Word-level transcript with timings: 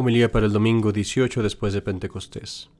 Homilía 0.00 0.32
para 0.32 0.46
el 0.46 0.52
domingo 0.54 0.92
18 0.92 1.42
después 1.42 1.74
de 1.74 1.82
Pentecostés. 1.82 2.70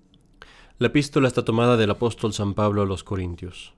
La 0.79 0.87
epístola 0.87 1.29
está 1.29 1.45
tomada 1.45 1.77
del 1.77 1.91
apóstol 1.91 2.33
San 2.33 2.55
Pablo 2.55 2.81
a 2.81 2.87
los 2.87 3.05
Corintios. 3.05 3.75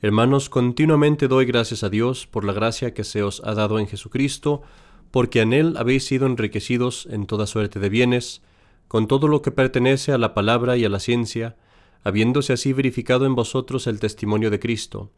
Hermanos, 0.00 0.48
continuamente 0.48 1.26
doy 1.26 1.44
gracias 1.44 1.82
a 1.82 1.88
Dios 1.90 2.28
por 2.28 2.44
la 2.44 2.52
gracia 2.52 2.94
que 2.94 3.02
se 3.02 3.24
os 3.24 3.42
ha 3.44 3.54
dado 3.54 3.80
en 3.80 3.88
Jesucristo, 3.88 4.62
porque 5.10 5.40
en 5.40 5.52
Él 5.52 5.74
habéis 5.76 6.06
sido 6.06 6.26
enriquecidos 6.26 7.08
en 7.10 7.26
toda 7.26 7.48
suerte 7.48 7.80
de 7.80 7.88
bienes, 7.88 8.42
con 8.86 9.08
todo 9.08 9.26
lo 9.26 9.42
que 9.42 9.50
pertenece 9.50 10.12
a 10.12 10.18
la 10.18 10.34
palabra 10.34 10.76
y 10.76 10.84
a 10.84 10.88
la 10.88 11.00
ciencia, 11.00 11.56
habiéndose 12.04 12.52
así 12.52 12.72
verificado 12.72 13.26
en 13.26 13.34
vosotros 13.34 13.88
el 13.88 13.98
testimonio 13.98 14.52
de 14.52 14.60
Cristo, 14.60 15.10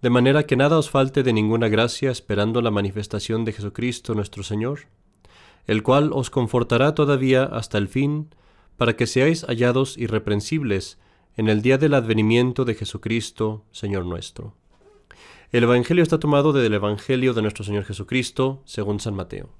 de 0.00 0.08
manera 0.08 0.44
que 0.44 0.56
nada 0.56 0.78
os 0.78 0.88
falte 0.88 1.22
de 1.24 1.34
ninguna 1.34 1.68
gracia 1.68 2.10
esperando 2.10 2.62
la 2.62 2.70
manifestación 2.70 3.44
de 3.44 3.52
Jesucristo 3.52 4.14
nuestro 4.14 4.42
Señor 4.42 4.86
el 5.66 5.82
cual 5.82 6.10
os 6.12 6.30
confortará 6.30 6.94
todavía 6.94 7.44
hasta 7.44 7.78
el 7.78 7.88
fin, 7.88 8.34
para 8.76 8.96
que 8.96 9.06
seáis 9.06 9.44
hallados 9.44 9.96
irreprensibles 9.96 10.98
en 11.36 11.48
el 11.48 11.62
día 11.62 11.78
del 11.78 11.94
advenimiento 11.94 12.64
de 12.64 12.74
Jesucristo, 12.74 13.64
Señor 13.70 14.04
nuestro. 14.04 14.54
El 15.50 15.64
Evangelio 15.64 16.02
está 16.02 16.18
tomado 16.18 16.52
del 16.52 16.74
Evangelio 16.74 17.34
de 17.34 17.42
nuestro 17.42 17.64
Señor 17.64 17.84
Jesucristo, 17.84 18.62
según 18.64 19.00
San 19.00 19.14
Mateo. 19.14 19.50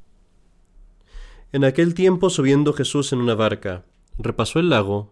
En 1.52 1.64
aquel 1.64 1.92
tiempo, 1.92 2.30
subiendo 2.30 2.72
Jesús 2.72 3.12
en 3.12 3.20
una 3.20 3.34
barca, 3.34 3.84
repasó 4.18 4.58
el 4.58 4.70
lago 4.70 5.10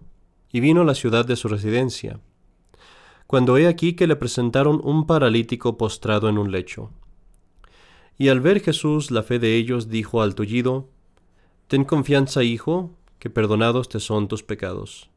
y 0.51 0.61
vino 0.61 0.81
a 0.81 0.85
la 0.85 0.95
ciudad 0.95 1.27
de 1.27 1.37
su 1.37 1.49
residencia. 1.49 2.21
Cuando 3.27 3.59
he 3.59 3.67
aquí 3.67 3.95
que 3.95 4.07
le 4.07 4.17
presentaron 4.17 4.81
un 4.83 5.07
paralítico 5.07 5.77
postrado 5.77 6.29
en 6.29 6.39
un 6.39 6.51
lecho. 6.51 6.91
Y 8.21 8.29
al 8.29 8.43
ver 8.43 8.61
Jesús 8.61 9.11
la 9.11 9.23
fe 9.23 9.39
de 9.39 9.57
ellos, 9.57 9.89
dijo 9.89 10.21
al 10.21 10.35
tullido, 10.35 10.91
Ten 11.69 11.85
confianza, 11.85 12.43
hijo, 12.43 12.91
que 13.19 13.31
perdonados 13.31 13.89
te 13.89 13.99
son 13.99 14.29
tus 14.29 14.43
pecados. 14.43 15.09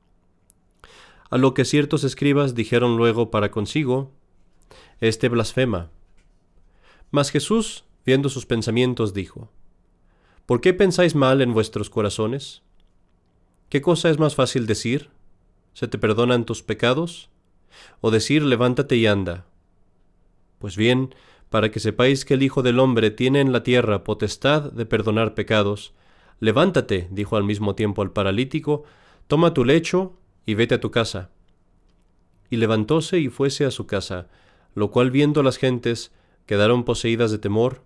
A 1.30 1.38
lo 1.38 1.54
que 1.54 1.66
ciertos 1.66 2.06
escribas 2.06 2.56
dijeron 2.56 2.96
luego 2.96 3.30
para 3.30 3.52
consigo, 3.52 4.10
Este 5.02 5.28
blasfema. 5.28 5.92
Mas 7.12 7.30
Jesús, 7.30 7.84
viendo 8.06 8.30
sus 8.30 8.46
pensamientos, 8.46 9.14
dijo, 9.14 9.50
¿Por 10.46 10.62
qué 10.62 10.74
pensáis 10.74 11.14
mal 11.14 11.42
en 11.42 11.52
vuestros 11.52 11.90
corazones? 11.90 12.62
¿Qué 13.68 13.82
cosa 13.82 14.12
es 14.12 14.18
más 14.18 14.36
fácil 14.36 14.66
decir? 14.66 15.10
¿Se 15.74 15.90
te 15.90 15.98
perdonan 15.98 16.46
tus 16.46 16.64
pecados? 16.64 17.30
¿O 18.00 18.12
decir, 18.12 18.44
levántate 18.44 18.96
y 18.96 19.08
anda? 19.08 19.46
Pues 20.60 20.78
bien, 20.78 21.14
para 21.54 21.70
que 21.70 21.80
sepáis 21.80 22.26
que 22.26 22.34
el 22.34 22.42
Hijo 22.42 22.64
del 22.64 22.80
Hombre 22.80 23.12
tiene 23.12 23.40
en 23.40 23.52
la 23.52 23.62
tierra 23.62 24.04
potestad 24.04 24.72
de 24.72 24.88
perdonar 24.88 25.36
pecados, 25.36 25.94
levántate, 26.40 27.08
dijo 27.12 27.38
al 27.38 27.44
mismo 27.44 27.76
tiempo 27.76 28.02
al 28.02 28.12
paralítico, 28.12 28.86
toma 29.28 29.54
tu 29.54 29.64
lecho 29.64 30.18
y 30.48 30.56
vete 30.56 30.74
a 30.74 30.80
tu 30.80 30.90
casa. 30.90 31.30
Y 32.50 32.58
levantóse 32.58 33.20
y 33.20 33.30
fuese 33.30 33.66
a 33.66 33.70
su 33.70 33.86
casa, 33.86 34.30
lo 34.74 34.90
cual 34.90 35.12
viendo 35.12 35.44
las 35.44 35.58
gentes 35.58 36.12
quedaron 36.48 36.86
poseídas 36.86 37.30
de 37.30 37.38
temor, 37.38 37.84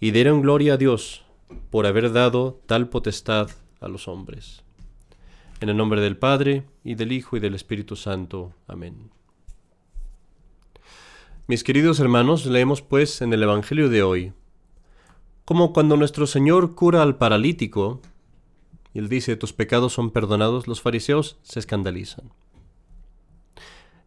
y 0.00 0.12
dieron 0.12 0.40
gloria 0.40 0.72
a 0.72 0.76
Dios 0.78 1.26
por 1.68 1.84
haber 1.84 2.10
dado 2.10 2.62
tal 2.64 2.88
potestad 2.88 3.50
a 3.82 3.88
los 3.88 4.08
hombres. 4.08 4.62
En 5.60 5.68
el 5.68 5.76
nombre 5.76 6.00
del 6.00 6.16
Padre, 6.16 6.64
y 6.82 6.94
del 6.94 7.12
Hijo, 7.12 7.36
y 7.36 7.40
del 7.40 7.54
Espíritu 7.54 7.96
Santo. 7.96 8.54
Amén. 8.66 9.10
Mis 11.46 11.62
queridos 11.62 12.00
hermanos, 12.00 12.46
leemos 12.46 12.80
pues 12.80 13.20
en 13.20 13.34
el 13.34 13.42
Evangelio 13.42 13.90
de 13.90 14.02
hoy, 14.02 14.32
como 15.44 15.74
cuando 15.74 15.98
nuestro 15.98 16.26
Señor 16.26 16.74
cura 16.74 17.02
al 17.02 17.18
paralítico, 17.18 18.00
y 18.94 18.98
él 18.98 19.10
dice, 19.10 19.36
tus 19.36 19.52
pecados 19.52 19.92
son 19.92 20.10
perdonados, 20.10 20.66
los 20.66 20.80
fariseos 20.80 21.36
se 21.42 21.58
escandalizan. 21.58 22.32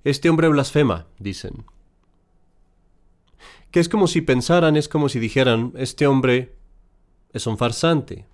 Este 0.03 0.31
hombre 0.31 0.47
blasfema, 0.47 1.05
dicen. 1.19 1.65
Que 3.69 3.81
es 3.81 3.87
como 3.87 4.07
si 4.07 4.21
pensaran, 4.21 4.75
es 4.75 4.89
como 4.89 5.07
si 5.07 5.19
dijeran, 5.19 5.73
este 5.75 6.07
hombre 6.07 6.55
es 7.33 7.45
un 7.45 7.59
farsante, 7.59 8.25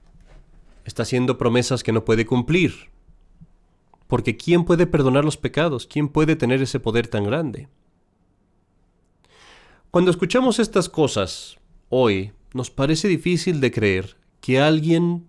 está 0.85 1.03
haciendo 1.03 1.37
promesas 1.37 1.83
que 1.83 1.91
no 1.91 2.05
puede 2.05 2.25
cumplir. 2.25 2.89
Porque 4.07 4.37
¿quién 4.37 4.63
puede 4.63 4.87
perdonar 4.87 5.25
los 5.25 5.35
pecados? 5.35 5.87
¿Quién 5.87 6.07
puede 6.07 6.37
tener 6.37 6.61
ese 6.61 6.79
poder 6.79 7.07
tan 7.07 7.25
grande? 7.25 7.67
Cuando 9.93 10.09
escuchamos 10.09 10.57
estas 10.57 10.89
cosas 10.89 11.59
hoy, 11.89 12.31
nos 12.55 12.71
parece 12.71 13.07
difícil 13.07 13.61
de 13.61 13.71
creer 13.71 14.17
que 14.41 14.59
alguien 14.59 15.27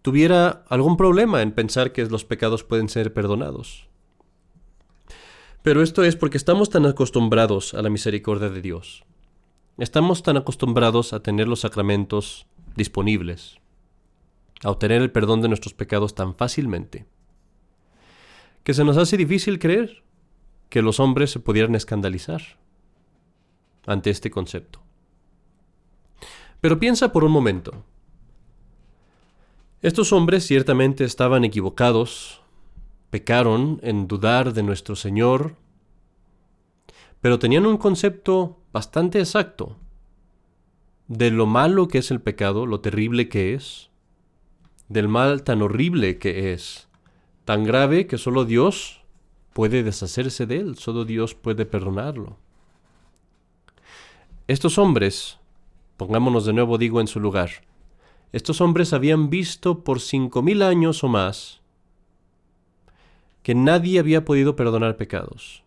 tuviera 0.00 0.64
algún 0.70 0.96
problema 0.96 1.42
en 1.42 1.52
pensar 1.52 1.92
que 1.92 2.06
los 2.06 2.24
pecados 2.24 2.64
pueden 2.64 2.88
ser 2.88 3.12
perdonados. 3.12 3.86
Pero 5.62 5.82
esto 5.82 6.02
es 6.02 6.16
porque 6.16 6.38
estamos 6.38 6.70
tan 6.70 6.86
acostumbrados 6.86 7.74
a 7.74 7.82
la 7.82 7.90
misericordia 7.90 8.48
de 8.48 8.62
Dios. 8.62 9.04
Estamos 9.76 10.22
tan 10.22 10.38
acostumbrados 10.38 11.12
a 11.12 11.20
tener 11.20 11.46
los 11.46 11.60
sacramentos 11.60 12.46
disponibles, 12.76 13.58
a 14.62 14.70
obtener 14.70 15.02
el 15.02 15.12
perdón 15.12 15.42
de 15.42 15.48
nuestros 15.48 15.74
pecados 15.74 16.14
tan 16.14 16.34
fácilmente, 16.34 17.04
que 18.62 18.72
se 18.72 18.82
nos 18.82 18.96
hace 18.96 19.18
difícil 19.18 19.58
creer 19.58 20.02
que 20.70 20.80
los 20.80 21.00
hombres 21.00 21.32
se 21.32 21.38
pudieran 21.38 21.74
escandalizar 21.74 22.63
ante 23.86 24.10
este 24.10 24.30
concepto. 24.30 24.80
Pero 26.60 26.78
piensa 26.78 27.12
por 27.12 27.24
un 27.24 27.32
momento. 27.32 27.84
Estos 29.82 30.12
hombres 30.12 30.46
ciertamente 30.46 31.04
estaban 31.04 31.44
equivocados, 31.44 32.40
pecaron 33.10 33.80
en 33.82 34.08
dudar 34.08 34.54
de 34.54 34.62
nuestro 34.62 34.96
Señor, 34.96 35.56
pero 37.20 37.38
tenían 37.38 37.66
un 37.66 37.76
concepto 37.76 38.58
bastante 38.72 39.18
exacto 39.18 39.76
de 41.08 41.30
lo 41.30 41.46
malo 41.46 41.88
que 41.88 41.98
es 41.98 42.10
el 42.10 42.20
pecado, 42.20 42.66
lo 42.66 42.80
terrible 42.80 43.28
que 43.28 43.54
es, 43.54 43.90
del 44.88 45.08
mal 45.08 45.42
tan 45.42 45.62
horrible 45.62 46.18
que 46.18 46.52
es, 46.52 46.88
tan 47.44 47.64
grave 47.64 48.06
que 48.06 48.18
solo 48.18 48.44
Dios 48.44 49.02
puede 49.52 49.82
deshacerse 49.82 50.46
de 50.46 50.56
él, 50.56 50.76
solo 50.76 51.04
Dios 51.04 51.34
puede 51.34 51.66
perdonarlo. 51.66 52.38
Estos 54.46 54.76
hombres, 54.76 55.38
pongámonos 55.96 56.44
de 56.44 56.52
nuevo 56.52 56.76
digo 56.76 57.00
en 57.00 57.06
su 57.06 57.18
lugar, 57.18 57.50
estos 58.30 58.60
hombres 58.60 58.92
habían 58.92 59.30
visto 59.30 59.84
por 59.84 60.00
cinco 60.00 60.42
mil 60.42 60.60
años 60.60 61.02
o 61.02 61.08
más 61.08 61.62
que 63.42 63.54
nadie 63.54 63.98
había 63.98 64.26
podido 64.26 64.54
perdonar 64.54 64.98
pecados. 64.98 65.64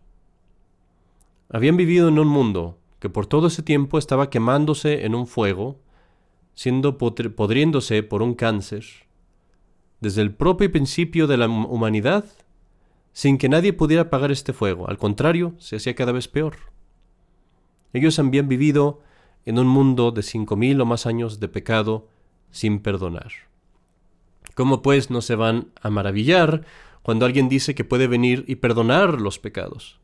Habían 1.48 1.76
vivido 1.76 2.08
en 2.08 2.20
un 2.20 2.28
mundo 2.28 2.78
que 3.00 3.08
por 3.08 3.26
todo 3.26 3.48
ese 3.48 3.64
tiempo 3.64 3.98
estaba 3.98 4.30
quemándose 4.30 5.04
en 5.04 5.16
un 5.16 5.26
fuego, 5.26 5.80
siendo 6.54 6.98
podriéndose 6.98 8.04
por 8.04 8.22
un 8.22 8.34
cáncer, 8.34 8.84
desde 10.00 10.22
el 10.22 10.32
propio 10.34 10.70
principio 10.70 11.26
de 11.26 11.36
la 11.36 11.48
humanidad, 11.48 12.24
sin 13.12 13.38
que 13.38 13.48
nadie 13.48 13.72
pudiera 13.72 14.02
apagar 14.02 14.30
este 14.30 14.52
fuego. 14.52 14.88
Al 14.88 14.98
contrario, 14.98 15.54
se 15.58 15.76
hacía 15.76 15.96
cada 15.96 16.12
vez 16.12 16.28
peor. 16.28 16.77
Ellos 17.92 18.18
habían 18.18 18.48
vivido 18.48 19.00
en 19.44 19.58
un 19.58 19.66
mundo 19.66 20.10
de 20.10 20.22
cinco 20.22 20.56
mil 20.56 20.80
o 20.80 20.86
más 20.86 21.06
años 21.06 21.40
de 21.40 21.48
pecado 21.48 22.08
sin 22.50 22.80
perdonar. 22.80 23.32
¿Cómo 24.54 24.82
pues 24.82 25.10
no 25.10 25.20
se 25.20 25.36
van 25.36 25.72
a 25.80 25.90
maravillar 25.90 26.64
cuando 27.02 27.24
alguien 27.24 27.48
dice 27.48 27.74
que 27.74 27.84
puede 27.84 28.08
venir 28.08 28.44
y 28.48 28.56
perdonar 28.56 29.20
los 29.20 29.38
pecados? 29.38 30.00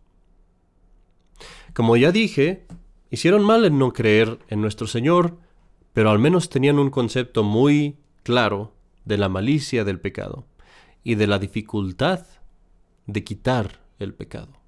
Como 1.74 1.96
ya 1.96 2.12
dije, 2.12 2.66
hicieron 3.10 3.44
mal 3.44 3.64
en 3.64 3.78
no 3.78 3.92
creer 3.92 4.38
en 4.48 4.60
nuestro 4.60 4.86
Señor, 4.86 5.38
pero 5.92 6.10
al 6.10 6.18
menos 6.18 6.48
tenían 6.48 6.78
un 6.78 6.90
concepto 6.90 7.42
muy 7.42 7.96
claro 8.22 8.72
de 9.04 9.18
la 9.18 9.28
malicia 9.28 9.84
del 9.84 10.00
pecado 10.00 10.46
y 11.02 11.16
de 11.16 11.26
la 11.26 11.38
dificultad 11.38 12.26
de 13.06 13.24
quitar 13.24 13.80
el 13.98 14.14
pecado. 14.14 14.63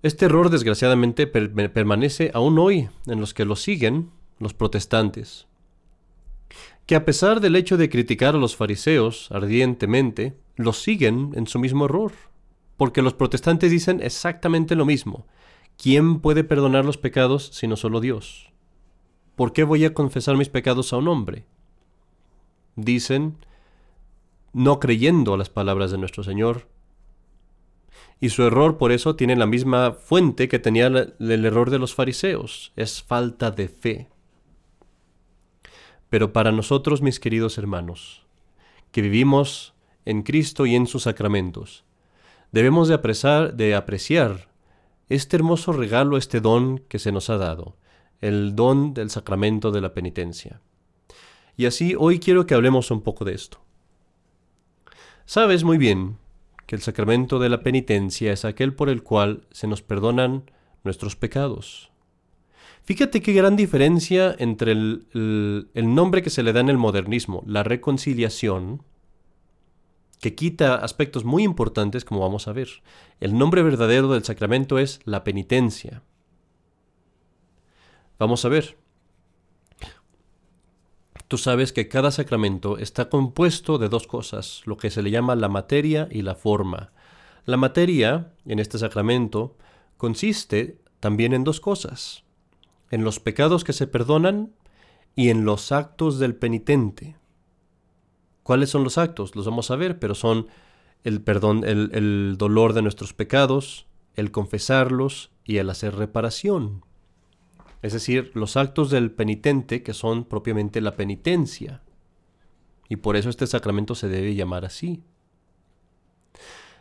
Este 0.00 0.26
error 0.26 0.48
desgraciadamente 0.48 1.26
permanece 1.26 2.30
aún 2.32 2.58
hoy 2.60 2.88
en 3.06 3.18
los 3.18 3.34
que 3.34 3.44
lo 3.44 3.56
siguen, 3.56 4.10
los 4.38 4.54
protestantes, 4.54 5.48
que 6.86 6.94
a 6.94 7.04
pesar 7.04 7.40
del 7.40 7.56
hecho 7.56 7.76
de 7.76 7.90
criticar 7.90 8.36
a 8.36 8.38
los 8.38 8.54
fariseos 8.54 9.28
ardientemente, 9.32 10.36
los 10.54 10.80
siguen 10.80 11.32
en 11.34 11.48
su 11.48 11.58
mismo 11.58 11.86
error, 11.86 12.12
porque 12.76 13.02
los 13.02 13.14
protestantes 13.14 13.72
dicen 13.72 14.00
exactamente 14.00 14.76
lo 14.76 14.86
mismo. 14.86 15.26
¿Quién 15.76 16.20
puede 16.20 16.44
perdonar 16.44 16.84
los 16.84 16.96
pecados 16.96 17.50
sino 17.52 17.76
solo 17.76 18.00
Dios? 18.00 18.52
¿Por 19.34 19.52
qué 19.52 19.64
voy 19.64 19.84
a 19.84 19.94
confesar 19.94 20.36
mis 20.36 20.48
pecados 20.48 20.92
a 20.92 20.96
un 20.96 21.08
hombre? 21.08 21.44
Dicen, 22.76 23.36
no 24.52 24.78
creyendo 24.78 25.34
a 25.34 25.36
las 25.36 25.50
palabras 25.50 25.90
de 25.90 25.98
nuestro 25.98 26.22
Señor, 26.22 26.68
y 28.20 28.30
su 28.30 28.42
error 28.42 28.78
por 28.78 28.92
eso 28.92 29.16
tiene 29.16 29.36
la 29.36 29.46
misma 29.46 29.92
fuente 29.92 30.48
que 30.48 30.58
tenía 30.58 30.86
el 30.86 31.44
error 31.44 31.70
de 31.70 31.78
los 31.78 31.94
fariseos, 31.94 32.72
es 32.76 33.02
falta 33.02 33.50
de 33.50 33.68
fe. 33.68 34.08
Pero 36.10 36.32
para 36.32 36.52
nosotros, 36.52 37.02
mis 37.02 37.20
queridos 37.20 37.58
hermanos, 37.58 38.26
que 38.90 39.02
vivimos 39.02 39.74
en 40.04 40.22
Cristo 40.22 40.66
y 40.66 40.74
en 40.74 40.86
sus 40.86 41.04
sacramentos, 41.04 41.84
debemos 42.50 42.88
de, 42.88 42.94
apreciar, 42.94 43.54
de 43.54 43.74
apreciar 43.74 44.48
este 45.08 45.36
hermoso 45.36 45.72
regalo, 45.72 46.16
este 46.16 46.40
don 46.40 46.78
que 46.88 46.98
se 46.98 47.12
nos 47.12 47.30
ha 47.30 47.36
dado, 47.36 47.76
el 48.20 48.56
don 48.56 48.94
del 48.94 49.10
sacramento 49.10 49.70
de 49.70 49.80
la 49.80 49.92
penitencia. 49.94 50.60
Y 51.56 51.66
así 51.66 51.94
hoy 51.96 52.18
quiero 52.18 52.46
que 52.46 52.54
hablemos 52.54 52.90
un 52.90 53.02
poco 53.02 53.24
de 53.24 53.34
esto. 53.34 53.58
Sabes 55.24 55.62
muy 55.62 55.76
bien 55.76 56.16
que 56.68 56.76
el 56.76 56.82
sacramento 56.82 57.38
de 57.38 57.48
la 57.48 57.62
penitencia 57.62 58.30
es 58.30 58.44
aquel 58.44 58.74
por 58.74 58.90
el 58.90 59.02
cual 59.02 59.46
se 59.50 59.66
nos 59.66 59.80
perdonan 59.80 60.50
nuestros 60.84 61.16
pecados. 61.16 61.90
Fíjate 62.84 63.22
qué 63.22 63.32
gran 63.32 63.56
diferencia 63.56 64.36
entre 64.38 64.72
el, 64.72 65.66
nombre 65.74 66.20
que 66.20 66.28
se 66.28 66.42
le 66.42 66.52
da 66.52 66.60
en 66.60 66.68
el 66.68 66.76
modernismo, 66.76 67.42
la 67.46 67.62
reconciliación, 67.62 68.82
que 70.20 70.34
quita 70.34 70.74
aspectos 70.74 71.24
muy 71.24 71.42
importantes 71.42 72.04
como 72.04 72.20
vamos 72.20 72.48
a 72.48 72.52
ver. 72.52 72.68
El 73.18 73.38
nombre 73.38 73.62
verdadero 73.62 74.12
del 74.12 74.24
sacramento 74.24 74.78
es 74.78 75.00
la 75.06 75.24
penitencia. 75.24 76.02
Vamos 78.18 78.44
a 78.44 78.50
ver. 78.50 78.76
Tú 81.28 81.36
sabes 81.36 81.74
que 81.74 81.88
cada 81.88 82.10
sacramento 82.10 82.78
está 82.78 83.10
compuesto 83.10 83.76
de 83.76 83.90
dos 83.90 84.06
cosas, 84.06 84.62
lo 84.64 84.78
que 84.78 84.90
se 84.90 85.02
le 85.02 85.10
llama 85.10 85.36
la 85.36 85.50
materia 85.50 86.08
y 86.10 86.22
la 86.22 86.34
forma. 86.34 86.90
La 87.44 87.58
materia, 87.58 88.32
en 88.46 88.58
este 88.58 88.78
sacramento, 88.78 89.54
consiste 89.98 90.78
también 91.00 91.34
en 91.34 91.44
dos 91.44 91.60
cosas, 91.60 92.24
en 92.90 93.04
los 93.04 93.20
pecados 93.20 93.62
que 93.62 93.74
se 93.74 93.86
perdonan 93.86 94.54
y 95.16 95.28
en 95.28 95.44
los 95.44 95.70
actos 95.70 96.18
del 96.18 96.34
penitente. 96.34 97.16
¿Cuáles 98.42 98.70
son 98.70 98.82
los 98.82 98.96
actos? 98.96 99.36
Los 99.36 99.44
vamos 99.44 99.70
a 99.70 99.76
ver, 99.76 99.98
pero 99.98 100.14
son 100.14 100.46
el 101.04 101.20
perdón, 101.20 101.62
el, 101.64 101.90
el 101.92 102.36
dolor 102.38 102.72
de 102.72 102.80
nuestros 102.80 103.12
pecados, 103.12 103.86
el 104.14 104.30
confesarlos 104.30 105.30
y 105.44 105.58
el 105.58 105.68
hacer 105.68 105.94
reparación 105.94 106.87
es 107.82 107.92
decir, 107.92 108.30
los 108.34 108.56
actos 108.56 108.90
del 108.90 109.10
penitente 109.10 109.82
que 109.82 109.94
son 109.94 110.24
propiamente 110.24 110.80
la 110.80 110.96
penitencia. 110.96 111.82
Y 112.88 112.96
por 112.96 113.16
eso 113.16 113.30
este 113.30 113.46
sacramento 113.46 113.94
se 113.94 114.08
debe 114.08 114.34
llamar 114.34 114.64
así. 114.64 115.02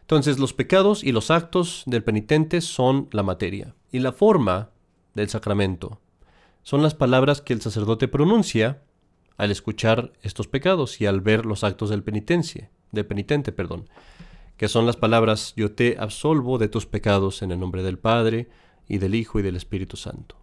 Entonces, 0.02 0.40
los 0.40 0.54
pecados 0.54 1.04
y 1.04 1.12
los 1.12 1.32
actos 1.32 1.84
del 1.86 2.04
penitente 2.04 2.62
son 2.62 3.10
la 3.12 3.24
materia. 3.24 3.76
Y 3.92 4.00
la 4.00 4.14
forma 4.14 4.70
del 5.14 5.30
sacramento 5.30 6.00
son 6.64 6.82
las 6.82 6.96
palabras 6.96 7.42
que 7.42 7.54
el 7.54 7.62
sacerdote 7.62 8.08
pronuncia 8.08 8.82
al 9.38 9.52
escuchar 9.52 10.14
estos 10.22 10.48
pecados 10.48 11.00
y 11.02 11.06
al 11.06 11.22
ver 11.22 11.46
los 11.46 11.64
actos 11.64 11.90
del 11.90 12.04
penitencia, 12.04 12.72
del 12.92 13.06
penitente, 13.06 13.52
perdón, 13.52 13.90
que 14.58 14.68
son 14.68 14.86
las 14.86 14.98
palabras 14.98 15.54
yo 15.56 15.74
te 15.74 15.98
absolvo 16.00 16.58
de 16.58 16.68
tus 16.68 16.86
pecados 16.86 17.42
en 17.42 17.52
el 17.52 17.60
nombre 17.60 17.84
del 17.84 18.00
Padre 18.00 18.50
y 18.88 18.98
del 18.98 19.16
Hijo 19.16 19.40
y 19.40 19.44
del 19.44 19.56
Espíritu 19.56 19.96
Santo. 19.98 20.38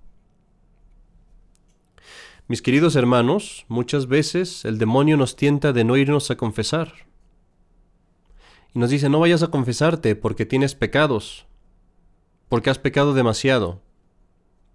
Mis 2.47 2.61
queridos 2.61 2.95
hermanos, 2.95 3.65
muchas 3.69 4.07
veces 4.07 4.67
el 4.67 4.77
demonio 4.77 5.17
nos 5.17 5.35
tienta 5.35 5.73
de 5.73 5.83
no 5.83 5.97
irnos 5.97 6.31
a 6.31 6.37
confesar. 6.37 6.93
Y 8.75 8.79
nos 8.79 8.91
dice, 8.91 9.09
no 9.09 9.19
vayas 9.19 9.43
a 9.43 9.49
confesarte 9.49 10.15
porque 10.15 10.45
tienes 10.45 10.75
pecados, 10.75 11.47
porque 12.51 12.69
has 12.69 12.79
pecado 12.79 13.15
demasiado, 13.15 13.81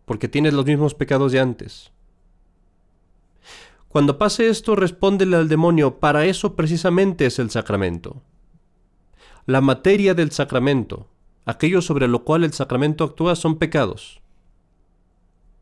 porque 0.05 0.27
tienes 0.27 0.53
los 0.53 0.65
mismos 0.65 0.95
pecados 0.95 1.31
de 1.31 1.41
antes. 1.41 1.91
Cuando 3.87 4.17
pase 4.17 4.49
esto, 4.49 4.75
respóndele 4.75 5.35
al 5.35 5.47
demonio, 5.47 5.99
para 5.99 6.25
eso 6.25 6.55
precisamente 6.55 7.27
es 7.27 7.37
el 7.37 7.51
sacramento. 7.51 8.23
La 9.45 9.61
materia 9.61 10.15
del 10.15 10.31
sacramento, 10.31 11.07
aquello 11.45 11.83
sobre 11.83 12.07
lo 12.07 12.23
cual 12.23 12.43
el 12.43 12.53
sacramento 12.53 13.03
actúa, 13.03 13.35
son 13.35 13.57
pecados. 13.57 14.21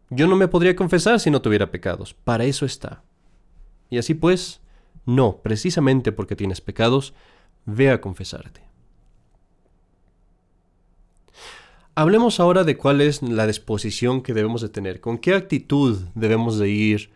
Yo 0.10 0.28
no 0.28 0.36
me 0.36 0.48
podría 0.48 0.76
confesar 0.76 1.20
si 1.20 1.30
no 1.30 1.42
tuviera 1.42 1.72
pecados. 1.72 2.14
Para 2.14 2.46
eso 2.46 2.66
está. 2.66 3.04
Y 3.90 3.98
así 3.98 4.14
pues, 4.14 4.62
no, 5.06 5.42
precisamente 5.42 6.12
porque 6.12 6.36
tienes 6.36 6.62
pecados, 6.62 7.14
ve 7.66 7.90
a 7.90 8.02
confesarte. 8.02 8.62
Hablemos 11.96 12.40
ahora 12.40 12.64
de 12.64 12.78
cuál 12.78 13.02
es 13.02 13.22
la 13.24 13.48
disposición 13.48 14.22
que 14.22 14.34
debemos 14.34 14.62
de 14.62 14.70
tener, 14.70 15.02
con 15.02 15.18
qué 15.18 15.34
actitud 15.34 16.00
debemos 16.14 16.60
de 16.60 16.70
ir 16.70 17.12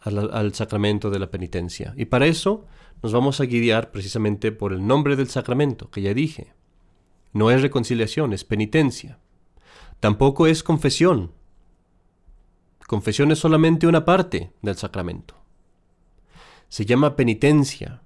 al, 0.00 0.30
al, 0.32 0.54
sacramento 0.54 1.08
de 1.08 1.20
la 1.20 1.30
penitencia. 1.30 1.94
Y 1.96 2.06
para 2.06 2.26
eso 2.26 2.66
nos 3.02 3.12
vamos 3.12 3.40
a 3.40 3.44
guiar 3.44 3.92
precisamente 3.92 4.50
por 4.50 4.72
el 4.72 4.84
nombre 4.86 5.14
del 5.14 5.28
sacramento, 5.28 5.90
que 5.90 6.02
ya 6.02 6.14
dije. 6.14 6.52
No 7.32 7.50
es 7.50 7.62
reconciliación, 7.62 8.32
es 8.32 8.44
penitencia. 8.44 9.18
Tampoco 10.00 10.46
es 10.46 10.62
confesión, 10.62 11.30
Confesión 12.86 13.30
es 13.32 13.38
solamente 13.38 13.86
una 13.86 14.04
parte 14.04 14.52
del 14.62 14.76
sacramento. 14.76 15.34
Se 16.68 16.84
llama 16.84 17.16
penitencia. 17.16 18.02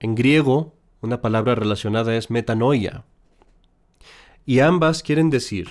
En 0.00 0.14
griego, 0.14 0.74
una 1.00 1.20
palabra 1.20 1.54
relacionada 1.54 2.16
es 2.16 2.30
metanoia. 2.30 3.04
Y 4.44 4.60
ambas 4.60 5.02
quieren 5.02 5.30
decir 5.30 5.68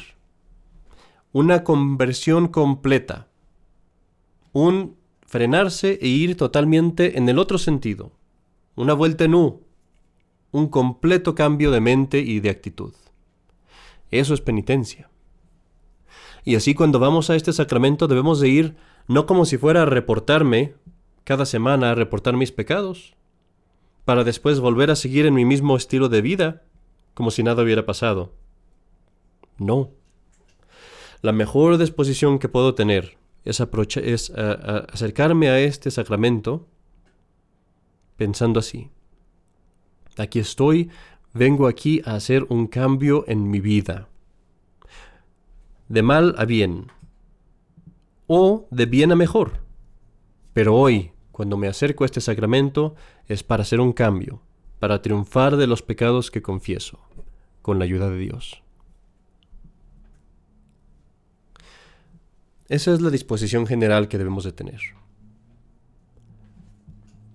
una 1.34 1.64
conversión 1.64 2.48
completa, 2.48 3.28
un 4.54 4.96
frenarse 5.26 6.00
e 6.02 6.08
ir 6.08 6.38
totalmente 6.38 7.18
en 7.18 7.30
el 7.30 7.38
otro 7.38 7.58
sentido, 7.58 8.12
una 8.76 8.94
vuelta 8.94 9.26
en 9.26 9.36
U, 9.36 9.62
un 10.52 10.68
completo 10.68 11.36
cambio 11.36 11.70
de 11.70 11.82
mente 11.82 12.20
y 12.20 12.40
de 12.40 12.50
actitud. 12.50 12.94
Eso 14.10 14.34
es 14.34 14.42
penitencia. 14.42 15.10
Y 16.48 16.56
así 16.56 16.76
cuando 16.76 16.98
vamos 16.98 17.30
a 17.30 17.36
este 17.36 17.52
sacramento 17.52 18.08
debemos 18.08 18.40
de 18.40 18.48
ir 18.48 18.78
no 19.10 19.26
como 19.26 19.44
si 19.44 19.58
fuera 19.58 19.82
a 19.82 19.86
reportarme 19.86 20.76
cada 21.26 21.46
semana 21.46 21.92
a 21.92 21.96
reportar 21.96 22.38
mis 22.38 22.54
pecados, 22.54 23.18
para 24.06 24.24
después 24.24 24.62
volver 24.62 24.90
a 24.90 24.96
seguir 24.96 25.26
en 25.26 25.34
mi 25.34 25.44
mismo 25.44 25.76
estilo 25.76 26.08
de 26.08 26.22
vida, 26.22 26.64
como 27.16 27.32
si 27.32 27.44
nada 27.44 27.64
hubiera 27.64 27.86
pasado. 27.86 28.32
No. 29.58 29.92
La 31.22 31.34
mejor 31.34 31.78
disposición 31.78 32.40
que 32.40 32.48
puedo 32.48 32.76
tener 32.76 33.18
es, 33.44 33.62
es 34.02 34.30
acercarme 34.30 35.50
a 35.50 35.60
este 35.60 35.92
sacramento 35.92 36.66
pensando 38.16 38.62
así. 38.62 38.90
Aquí 40.16 40.40
estoy, 40.40 40.92
vengo 41.34 41.68
aquí 41.68 42.02
a 42.06 42.16
hacer 42.16 42.46
un 42.48 42.68
cambio 42.68 43.26
en 43.28 43.52
mi 43.52 43.60
vida 43.60 44.08
de 45.90 46.02
mal 46.02 46.36
a 46.38 46.46
bien, 46.46 46.92
o 48.28 48.68
de 48.72 48.86
bien 48.86 49.12
a 49.12 49.16
mejor. 49.16 49.62
Pero 50.54 50.76
hoy, 50.76 51.12
cuando 51.32 51.58
me 51.58 51.68
acerco 51.68 52.04
a 52.04 52.08
este 52.08 52.22
sacramento, 52.22 52.96
es 53.28 53.44
para 53.44 53.64
hacer 53.64 53.80
un 53.80 53.94
cambio, 53.94 54.42
para 54.80 55.02
triunfar 55.02 55.58
de 55.58 55.68
los 55.68 55.82
pecados 55.82 56.32
que 56.32 56.42
confieso, 56.42 57.00
con 57.62 57.80
la 57.80 57.86
ayuda 57.86 58.10
de 58.10 58.18
Dios. 58.18 58.62
Esa 62.70 62.94
es 62.94 63.02
la 63.02 63.10
disposición 63.10 63.66
general 63.66 64.10
que 64.10 64.18
debemos 64.18 64.44
de 64.44 64.52
tener. 64.52 64.82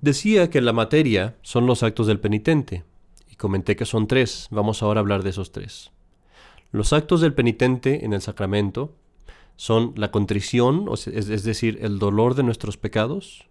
Decía 0.02 0.50
que 0.50 0.60
la 0.60 0.72
materia 0.72 1.36
son 1.42 1.66
los 1.66 1.82
actos 1.82 2.06
del 2.06 2.20
penitente, 2.20 2.84
y 3.30 3.36
comenté 3.36 3.76
que 3.76 3.86
son 3.86 4.06
tres, 4.08 4.48
vamos 4.50 4.82
ahora 4.82 4.98
a 4.98 5.02
hablar 5.02 5.22
de 5.22 5.30
esos 5.30 5.52
tres. 5.52 5.92
Los 6.72 6.94
actos 6.94 7.20
del 7.20 7.34
penitente 7.34 8.04
en 8.04 8.14
el 8.14 8.22
sacramento 8.22 8.96
son 9.56 9.92
la 9.96 10.10
contrición, 10.10 10.86
es 10.92 11.44
decir, 11.44 11.78
el 11.82 11.98
dolor 11.98 12.34
de 12.34 12.42
nuestros 12.42 12.78
pecados, 12.78 13.46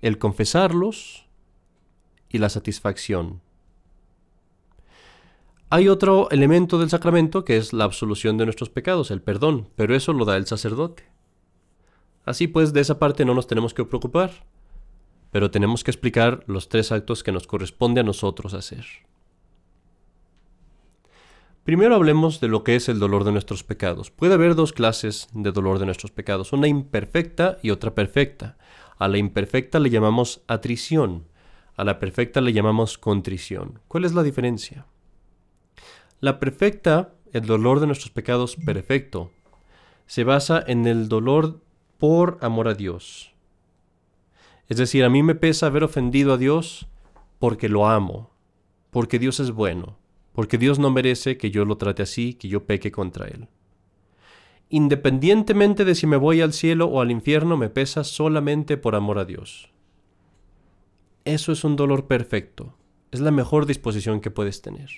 el 0.00 0.18
confesarlos 0.18 1.26
y 2.30 2.38
la 2.38 2.48
satisfacción. 2.48 3.42
Hay 5.68 5.88
otro 5.88 6.30
elemento 6.30 6.78
del 6.78 6.90
sacramento 6.90 7.44
que 7.44 7.58
es 7.58 7.72
la 7.72 7.84
absolución 7.84 8.38
de 8.38 8.46
nuestros 8.46 8.70
pecados, 8.70 9.10
el 9.10 9.20
perdón, 9.20 9.68
pero 9.76 9.94
eso 9.94 10.12
lo 10.12 10.24
da 10.24 10.36
el 10.36 10.46
sacerdote. 10.46 11.04
Así 12.24 12.48
pues, 12.48 12.72
de 12.72 12.80
esa 12.80 12.98
parte 12.98 13.24
no 13.24 13.34
nos 13.34 13.46
tenemos 13.46 13.74
que 13.74 13.84
preocupar, 13.84 14.46
pero 15.30 15.50
tenemos 15.50 15.84
que 15.84 15.90
explicar 15.90 16.42
los 16.46 16.68
tres 16.68 16.90
actos 16.90 17.22
que 17.22 17.32
nos 17.32 17.46
corresponde 17.46 18.00
a 18.00 18.04
nosotros 18.04 18.54
hacer. 18.54 19.05
Primero 21.66 21.96
hablemos 21.96 22.38
de 22.38 22.46
lo 22.46 22.62
que 22.62 22.76
es 22.76 22.88
el 22.88 23.00
dolor 23.00 23.24
de 23.24 23.32
nuestros 23.32 23.64
pecados. 23.64 24.12
Puede 24.12 24.34
haber 24.34 24.54
dos 24.54 24.72
clases 24.72 25.28
de 25.32 25.50
dolor 25.50 25.80
de 25.80 25.86
nuestros 25.86 26.12
pecados, 26.12 26.52
una 26.52 26.68
imperfecta 26.68 27.58
y 27.60 27.70
otra 27.70 27.92
perfecta. 27.92 28.56
A 28.98 29.08
la 29.08 29.18
imperfecta 29.18 29.80
le 29.80 29.90
llamamos 29.90 30.42
atrición, 30.46 31.26
a 31.74 31.82
la 31.82 31.98
perfecta 31.98 32.40
le 32.40 32.52
llamamos 32.52 32.98
contrición. 32.98 33.80
¿Cuál 33.88 34.04
es 34.04 34.14
la 34.14 34.22
diferencia? 34.22 34.86
La 36.20 36.38
perfecta, 36.38 37.14
el 37.32 37.46
dolor 37.46 37.80
de 37.80 37.88
nuestros 37.88 38.12
pecados 38.12 38.54
perfecto, 38.54 39.32
se 40.06 40.22
basa 40.22 40.62
en 40.64 40.86
el 40.86 41.08
dolor 41.08 41.62
por 41.98 42.38
amor 42.42 42.68
a 42.68 42.74
Dios. 42.74 43.32
Es 44.68 44.76
decir, 44.76 45.02
a 45.02 45.10
mí 45.10 45.24
me 45.24 45.34
pesa 45.34 45.66
haber 45.66 45.82
ofendido 45.82 46.34
a 46.34 46.38
Dios 46.38 46.86
porque 47.40 47.68
lo 47.68 47.88
amo, 47.88 48.30
porque 48.92 49.18
Dios 49.18 49.40
es 49.40 49.50
bueno, 49.50 49.98
porque 50.36 50.58
Dios 50.58 50.78
no 50.78 50.90
merece 50.90 51.38
que 51.38 51.50
yo 51.50 51.64
lo 51.64 51.78
trate 51.78 52.02
así, 52.02 52.34
que 52.34 52.48
yo 52.48 52.66
peque 52.66 52.92
contra 52.92 53.26
Él. 53.26 53.48
Independientemente 54.68 55.86
de 55.86 55.94
si 55.94 56.06
me 56.06 56.18
voy 56.18 56.42
al 56.42 56.52
cielo 56.52 56.88
o 56.88 57.00
al 57.00 57.10
infierno, 57.10 57.56
me 57.56 57.70
pesa 57.70 58.04
solamente 58.04 58.76
por 58.76 58.96
amor 58.96 59.18
a 59.18 59.24
Dios. 59.24 59.72
Eso 61.24 61.52
es 61.52 61.64
un 61.64 61.74
dolor 61.74 62.06
perfecto, 62.06 62.74
es 63.12 63.20
la 63.20 63.30
mejor 63.30 63.64
disposición 63.64 64.20
que 64.20 64.30
puedes 64.30 64.60
tener. 64.60 64.90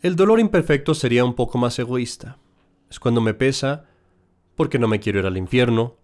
El 0.00 0.14
dolor 0.14 0.38
imperfecto 0.38 0.94
sería 0.94 1.24
un 1.24 1.34
poco 1.34 1.58
más 1.58 1.76
egoísta. 1.80 2.38
Es 2.88 3.00
cuando 3.00 3.20
me 3.20 3.34
pesa 3.34 3.86
porque 4.54 4.78
no 4.78 4.86
me 4.86 5.00
quiero 5.00 5.18
ir 5.18 5.26
al 5.26 5.36
infierno, 5.36 5.96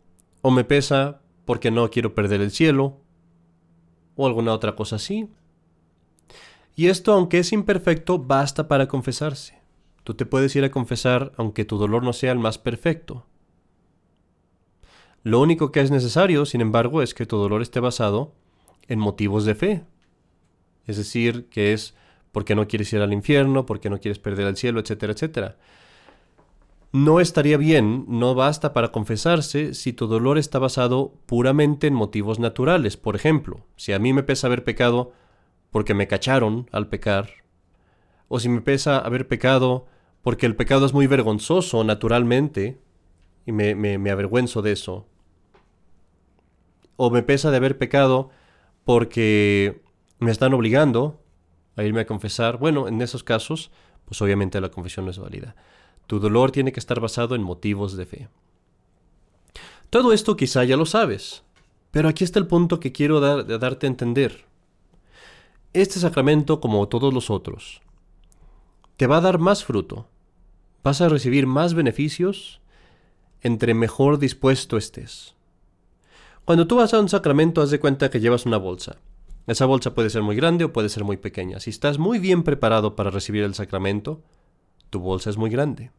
o 0.42 0.50
me 0.50 0.64
pesa 0.64 1.22
porque 1.44 1.70
no 1.70 1.88
quiero 1.90 2.16
perder 2.16 2.40
el 2.40 2.50
cielo, 2.50 3.00
o 4.16 4.26
alguna 4.26 4.52
otra 4.52 4.74
cosa 4.74 4.96
así. 4.96 5.28
Y 6.74 6.88
esto, 6.88 7.12
aunque 7.12 7.38
es 7.38 7.52
imperfecto, 7.52 8.18
basta 8.18 8.66
para 8.66 8.88
confesarse. 8.88 9.58
Tú 10.02 10.14
te 10.14 10.26
puedes 10.26 10.54
ir 10.56 10.64
a 10.64 10.70
confesar 10.70 11.32
aunque 11.36 11.64
tu 11.64 11.78
dolor 11.78 12.02
no 12.02 12.12
sea 12.12 12.32
el 12.32 12.38
más 12.38 12.58
perfecto. 12.58 13.26
Lo 15.22 15.40
único 15.40 15.72
que 15.72 15.80
es 15.80 15.90
necesario, 15.90 16.44
sin 16.44 16.60
embargo, 16.60 17.00
es 17.00 17.14
que 17.14 17.24
tu 17.24 17.38
dolor 17.38 17.62
esté 17.62 17.80
basado 17.80 18.34
en 18.88 18.98
motivos 18.98 19.46
de 19.46 19.54
fe. 19.54 19.84
Es 20.86 20.98
decir, 20.98 21.48
que 21.48 21.72
es 21.72 21.94
porque 22.30 22.54
no 22.54 22.68
quieres 22.68 22.92
ir 22.92 23.00
al 23.00 23.12
infierno, 23.12 23.64
porque 23.64 23.88
no 23.88 24.00
quieres 24.00 24.18
perder 24.18 24.48
el 24.48 24.56
cielo, 24.56 24.80
etcétera, 24.80 25.12
etcétera. 25.14 25.56
No 26.92 27.20
estaría 27.20 27.56
bien, 27.56 28.04
no 28.08 28.34
basta 28.34 28.72
para 28.72 28.92
confesarse 28.92 29.74
si 29.74 29.92
tu 29.92 30.06
dolor 30.06 30.36
está 30.36 30.58
basado 30.58 31.14
puramente 31.26 31.86
en 31.86 31.94
motivos 31.94 32.38
naturales. 32.38 32.96
Por 32.96 33.16
ejemplo, 33.16 33.64
si 33.76 33.92
a 33.92 33.98
mí 33.98 34.12
me 34.12 34.22
pesa 34.22 34.48
haber 34.48 34.62
pecado 34.62 35.12
porque 35.74 35.92
me 35.92 36.06
cacharon 36.06 36.68
al 36.70 36.86
pecar, 36.86 37.30
o 38.28 38.38
si 38.38 38.48
me 38.48 38.60
pesa 38.60 39.00
haber 39.00 39.26
pecado 39.26 39.88
porque 40.22 40.46
el 40.46 40.54
pecado 40.54 40.86
es 40.86 40.92
muy 40.92 41.08
vergonzoso 41.08 41.82
naturalmente, 41.82 42.80
y 43.44 43.50
me, 43.50 43.74
me, 43.74 44.10
avergüenzo 44.12 44.62
de 44.62 44.70
eso, 44.70 45.08
o 46.94 47.10
me 47.10 47.24
pesa 47.24 47.50
de 47.50 47.56
haber 47.56 47.76
pecado 47.76 48.30
porque 48.84 49.82
me 50.20 50.30
están 50.30 50.54
obligando, 50.54 51.20
a 51.74 51.82
irme 51.82 52.02
a 52.02 52.06
confesar, 52.06 52.58
bueno, 52.58 52.86
en 52.86 53.02
esos 53.02 53.24
casos, 53.24 53.72
pues 54.04 54.22
obviamente 54.22 54.60
la 54.60 54.68
confesión 54.68 55.06
no 55.06 55.10
es 55.10 55.18
válida. 55.18 55.56
Tu 56.06 56.20
dolor 56.20 56.52
tiene 56.52 56.70
que 56.70 56.78
estar 56.78 57.00
basado 57.00 57.34
en 57.34 57.42
motivos 57.42 57.96
de 57.96 58.06
fe. 58.06 58.28
Todo 59.90 60.12
esto 60.12 60.36
quizá 60.36 60.62
ya 60.62 60.76
lo 60.76 60.86
sabes, 60.86 61.42
pero 61.90 62.08
aquí 62.08 62.22
está 62.22 62.38
el 62.38 62.46
punto 62.46 62.78
que 62.78 62.92
quiero 62.92 63.18
darte 63.18 63.88
a 63.88 63.90
entender. 63.90 64.53
Este 65.74 65.98
sacramento, 65.98 66.60
como 66.60 66.86
todos 66.86 67.12
los 67.12 67.30
otros, 67.30 67.82
te 68.96 69.08
va 69.08 69.16
a 69.16 69.20
dar 69.20 69.40
más 69.40 69.64
fruto, 69.64 70.06
vas 70.84 71.00
a 71.00 71.08
recibir 71.08 71.48
más 71.48 71.74
beneficios 71.74 72.60
entre 73.42 73.74
mejor 73.74 74.20
dispuesto 74.20 74.76
estés. 74.76 75.34
Cuando 76.44 76.68
tú 76.68 76.76
vas 76.76 76.94
a 76.94 77.00
un 77.00 77.08
sacramento, 77.08 77.60
haz 77.60 77.70
de 77.70 77.80
cuenta 77.80 78.08
que 78.08 78.20
llevas 78.20 78.46
una 78.46 78.56
bolsa. 78.56 78.98
Esa 79.48 79.66
bolsa 79.66 79.96
puede 79.96 80.10
ser 80.10 80.22
muy 80.22 80.36
grande 80.36 80.62
o 80.62 80.72
puede 80.72 80.88
ser 80.88 81.02
muy 81.02 81.16
pequeña. 81.16 81.58
Si 81.58 81.70
estás 81.70 81.98
muy 81.98 82.20
bien 82.20 82.44
preparado 82.44 82.94
para 82.94 83.10
recibir 83.10 83.42
el 83.42 83.54
sacramento, 83.54 84.22
tu 84.90 85.00
bolsa 85.00 85.28
es 85.28 85.36
muy 85.36 85.50
grande. 85.50 85.90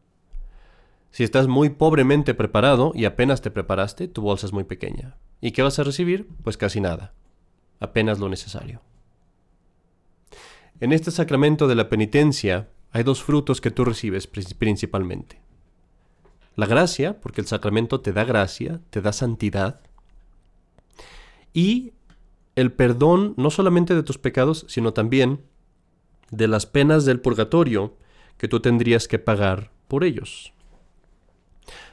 Si 1.10 1.22
estás 1.22 1.48
muy 1.48 1.68
pobremente 1.68 2.32
preparado 2.32 2.92
y 2.94 3.04
apenas 3.04 3.42
te 3.42 3.50
preparaste, 3.50 4.08
tu 4.08 4.22
bolsa 4.22 4.46
es 4.46 4.54
muy 4.54 4.64
pequeña. 4.64 5.18
¿Y 5.42 5.50
qué 5.50 5.60
vas 5.60 5.78
a 5.78 5.84
recibir? 5.84 6.26
Pues 6.42 6.56
casi 6.56 6.80
nada. 6.80 7.12
Apenas 7.78 8.18
lo 8.18 8.30
necesario. 8.30 8.80
En 10.78 10.92
este 10.92 11.10
sacramento 11.10 11.68
de 11.68 11.74
la 11.74 11.88
penitencia 11.88 12.68
hay 12.92 13.02
dos 13.02 13.22
frutos 13.22 13.62
que 13.62 13.70
tú 13.70 13.84
recibes 13.84 14.26
principalmente. 14.26 15.40
La 16.54 16.66
gracia, 16.66 17.18
porque 17.20 17.40
el 17.40 17.46
sacramento 17.46 18.00
te 18.00 18.12
da 18.12 18.24
gracia, 18.24 18.80
te 18.90 19.00
da 19.00 19.12
santidad, 19.12 19.80
y 21.54 21.94
el 22.56 22.72
perdón 22.72 23.32
no 23.38 23.50
solamente 23.50 23.94
de 23.94 24.02
tus 24.02 24.18
pecados, 24.18 24.66
sino 24.68 24.92
también 24.92 25.40
de 26.30 26.48
las 26.48 26.66
penas 26.66 27.06
del 27.06 27.20
purgatorio 27.20 27.96
que 28.36 28.48
tú 28.48 28.60
tendrías 28.60 29.08
que 29.08 29.18
pagar 29.18 29.70
por 29.88 30.04
ellos. 30.04 30.52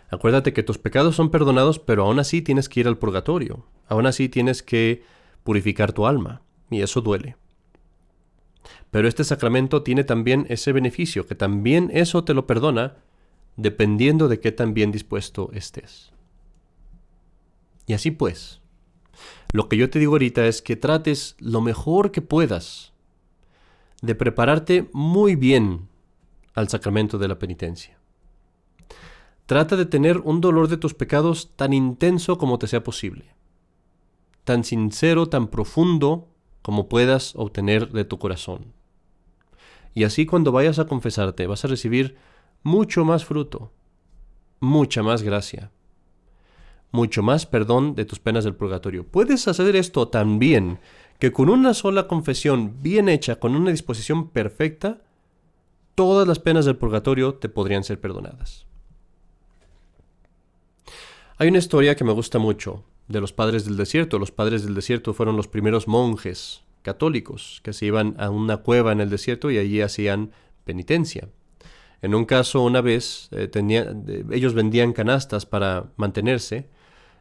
Acuérdate 0.09 0.51
que 0.51 0.63
tus 0.63 0.77
pecados 0.77 1.15
son 1.15 1.31
perdonados, 1.31 1.79
pero 1.79 2.05
aún 2.05 2.19
así 2.19 2.41
tienes 2.41 2.67
que 2.67 2.81
ir 2.81 2.87
al 2.87 2.97
purgatorio, 2.97 3.65
aún 3.87 4.07
así 4.07 4.27
tienes 4.27 4.61
que 4.61 5.03
purificar 5.43 5.93
tu 5.93 6.05
alma, 6.05 6.41
y 6.69 6.81
eso 6.81 6.99
duele. 6.99 7.37
Pero 8.93 9.07
este 9.07 9.23
sacramento 9.23 9.81
tiene 9.81 10.03
también 10.03 10.45
ese 10.49 10.71
beneficio, 10.71 11.25
que 11.25 11.33
también 11.33 11.89
eso 11.95 12.23
te 12.25 12.35
lo 12.35 12.45
perdona, 12.45 12.97
dependiendo 13.57 14.27
de 14.27 14.39
qué 14.39 14.51
tan 14.51 14.75
bien 14.75 14.91
dispuesto 14.91 15.49
estés. 15.51 16.11
Y 17.87 17.93
así 17.93 18.11
pues, 18.11 18.61
lo 19.51 19.67
que 19.67 19.77
yo 19.77 19.89
te 19.89 19.97
digo 19.97 20.11
ahorita 20.11 20.45
es 20.45 20.61
que 20.61 20.75
trates 20.75 21.35
lo 21.39 21.59
mejor 21.59 22.11
que 22.11 22.21
puedas 22.21 22.93
de 24.03 24.13
prepararte 24.13 24.87
muy 24.93 25.35
bien 25.35 25.87
al 26.53 26.69
sacramento 26.69 27.17
de 27.17 27.29
la 27.29 27.39
penitencia. 27.39 27.97
Trata 29.47 29.75
de 29.75 29.87
tener 29.87 30.19
un 30.19 30.39
dolor 30.39 30.67
de 30.67 30.77
tus 30.77 30.93
pecados 30.93 31.49
tan 31.55 31.73
intenso 31.73 32.37
como 32.37 32.59
te 32.59 32.67
sea 32.67 32.83
posible, 32.83 33.25
tan 34.43 34.63
sincero, 34.63 35.29
tan 35.29 35.47
profundo 35.47 36.27
como 36.61 36.89
puedas 36.89 37.35
obtener 37.35 37.89
de 37.89 38.05
tu 38.05 38.19
corazón. 38.19 38.82
Y 39.93 40.03
así 40.03 40.25
cuando 40.25 40.51
vayas 40.51 40.79
a 40.79 40.87
confesarte 40.87 41.47
vas 41.47 41.63
a 41.65 41.67
recibir 41.67 42.17
mucho 42.63 43.05
más 43.05 43.25
fruto, 43.25 43.71
mucha 44.59 45.03
más 45.03 45.23
gracia 45.23 45.71
mucho 46.93 47.23
más 47.23 47.47
perdón 47.47 47.95
de 47.95 48.05
tus 48.05 48.19
penas 48.19 48.45
del 48.45 48.55
purgatorio. 48.55 49.05
Puedes 49.05 49.47
hacer 49.47 49.75
esto 49.75 50.07
tan 50.07 50.37
bien 50.37 50.79
que 51.19 51.31
con 51.31 51.49
una 51.49 51.73
sola 51.73 52.07
confesión 52.07 52.81
bien 52.81 53.09
hecha, 53.09 53.39
con 53.39 53.55
una 53.55 53.71
disposición 53.71 54.29
perfecta, 54.29 55.01
todas 55.95 56.27
las 56.27 56.37
penas 56.37 56.65
del 56.65 56.77
purgatorio 56.77 57.33
te 57.33 57.49
podrían 57.49 57.83
ser 57.83 57.99
perdonadas. 57.99 58.67
Hay 61.37 61.47
una 61.47 61.57
historia 61.57 61.95
que 61.95 62.03
me 62.03 62.13
gusta 62.13 62.37
mucho 62.37 62.83
de 63.07 63.19
los 63.19 63.33
padres 63.33 63.65
del 63.65 63.75
desierto. 63.75 64.19
Los 64.19 64.31
padres 64.31 64.63
del 64.63 64.75
desierto 64.75 65.15
fueron 65.15 65.35
los 65.35 65.47
primeros 65.47 65.87
monjes 65.87 66.63
católicos 66.83 67.61
que 67.63 67.73
se 67.73 67.87
iban 67.87 68.15
a 68.19 68.29
una 68.29 68.57
cueva 68.57 68.91
en 68.91 69.01
el 69.01 69.09
desierto 69.09 69.49
y 69.49 69.57
allí 69.57 69.81
hacían 69.81 70.31
penitencia. 70.63 71.29
En 72.03 72.13
un 72.13 72.25
caso, 72.25 72.61
una 72.61 72.81
vez, 72.81 73.29
eh, 73.31 73.49
ellos 74.31 74.53
vendían 74.53 74.93
canastas 74.93 75.45
para 75.45 75.85
mantenerse 75.95 76.69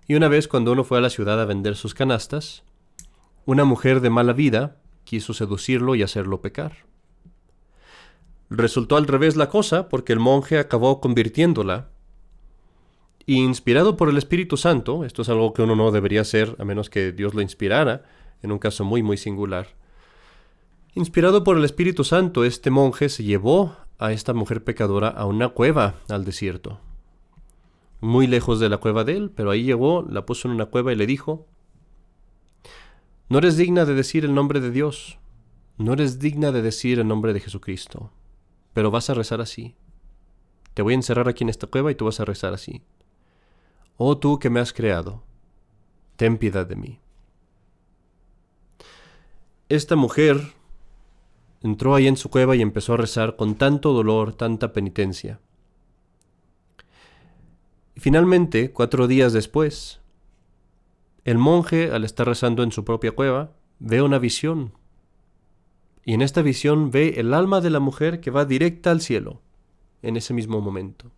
y 0.06 0.14
una 0.14 0.28
vez 0.28 0.48
cuando 0.48 0.72
uno 0.72 0.84
fue 0.84 0.98
a 0.98 1.00
la 1.00 1.10
ciudad 1.10 1.40
a 1.40 1.44
vender 1.44 1.76
sus 1.76 1.94
canastas, 1.94 2.64
una 3.46 3.64
mujer 3.64 4.00
de 4.00 4.10
mala 4.10 4.32
vida 4.32 4.76
quiso 5.04 5.34
seducirlo 5.34 5.94
y 5.94 6.02
hacerlo 6.02 6.40
pecar. 6.40 6.84
Resultó 8.50 8.96
al 8.96 9.06
revés 9.06 9.36
la 9.36 9.48
cosa 9.48 9.88
porque 9.88 10.12
el 10.12 10.18
monje 10.18 10.58
acabó 10.58 11.00
convirtiéndola 11.00 11.88
y 13.24 13.36
inspirado 13.36 13.96
por 13.96 14.08
el 14.08 14.18
Espíritu 14.18 14.56
Santo, 14.56 15.04
esto 15.04 15.22
es 15.22 15.28
algo 15.28 15.52
que 15.52 15.62
uno 15.62 15.76
no 15.76 15.92
debería 15.92 16.22
hacer 16.22 16.56
a 16.58 16.64
menos 16.64 16.90
que 16.90 17.12
Dios 17.12 17.34
lo 17.34 17.40
inspirara, 17.40 18.02
en 18.42 18.52
un 18.52 18.58
caso 18.58 18.84
muy 18.84 19.02
muy 19.02 19.16
singular, 19.16 19.68
inspirado 20.94 21.44
por 21.44 21.56
el 21.56 21.64
Espíritu 21.64 22.04
Santo, 22.04 22.44
este 22.44 22.70
monje 22.70 23.08
se 23.08 23.24
llevó 23.24 23.76
a 23.98 24.12
esta 24.12 24.34
mujer 24.34 24.64
pecadora 24.64 25.08
a 25.08 25.26
una 25.26 25.48
cueva 25.48 25.96
al 26.08 26.24
desierto 26.24 26.80
muy 28.02 28.26
lejos 28.26 28.58
de 28.58 28.68
la 28.68 28.78
cueva 28.78 29.04
de 29.04 29.16
él, 29.16 29.30
pero 29.30 29.50
ahí 29.50 29.62
llegó, 29.62 30.02
la 30.02 30.26
puso 30.26 30.48
en 30.48 30.54
una 30.54 30.66
cueva 30.66 30.92
y 30.92 30.96
le 30.96 31.06
dijo, 31.06 31.46
no 33.28 33.38
eres 33.38 33.56
digna 33.56 33.84
de 33.84 33.94
decir 33.94 34.24
el 34.24 34.34
nombre 34.34 34.60
de 34.60 34.72
Dios, 34.72 35.18
no 35.78 35.92
eres 35.92 36.18
digna 36.18 36.50
de 36.50 36.62
decir 36.62 36.98
el 36.98 37.06
nombre 37.06 37.32
de 37.32 37.38
Jesucristo, 37.38 38.10
pero 38.74 38.90
vas 38.90 39.08
a 39.08 39.14
rezar 39.14 39.40
así. 39.40 39.76
Te 40.74 40.82
voy 40.82 40.94
a 40.94 40.96
encerrar 40.96 41.28
aquí 41.28 41.44
en 41.44 41.48
esta 41.48 41.68
cueva 41.68 41.92
y 41.92 41.94
tú 41.94 42.06
vas 42.06 42.18
a 42.18 42.24
rezar 42.24 42.52
así. 42.52 42.82
Oh 43.96 44.18
tú 44.18 44.40
que 44.40 44.50
me 44.50 44.58
has 44.58 44.72
creado, 44.72 45.22
ten 46.16 46.38
piedad 46.38 46.66
de 46.66 46.76
mí. 46.76 46.98
Esta 49.72 49.96
mujer 49.96 50.52
entró 51.62 51.94
ahí 51.94 52.06
en 52.06 52.18
su 52.18 52.28
cueva 52.28 52.54
y 52.54 52.60
empezó 52.60 52.92
a 52.92 52.98
rezar 52.98 53.36
con 53.36 53.54
tanto 53.54 53.94
dolor, 53.94 54.34
tanta 54.34 54.74
penitencia. 54.74 55.40
Finalmente, 57.96 58.70
cuatro 58.70 59.06
días 59.06 59.32
después, 59.32 60.02
el 61.24 61.38
monje, 61.38 61.90
al 61.90 62.04
estar 62.04 62.26
rezando 62.26 62.62
en 62.62 62.70
su 62.70 62.84
propia 62.84 63.12
cueva, 63.12 63.52
ve 63.78 64.02
una 64.02 64.18
visión. 64.18 64.74
Y 66.04 66.12
en 66.12 66.20
esta 66.20 66.42
visión 66.42 66.90
ve 66.90 67.14
el 67.16 67.32
alma 67.32 67.62
de 67.62 67.70
la 67.70 67.80
mujer 67.80 68.20
que 68.20 68.30
va 68.30 68.44
directa 68.44 68.90
al 68.90 69.00
cielo, 69.00 69.40
en 70.02 70.18
ese 70.18 70.34
mismo 70.34 70.60
momento. 70.60 71.12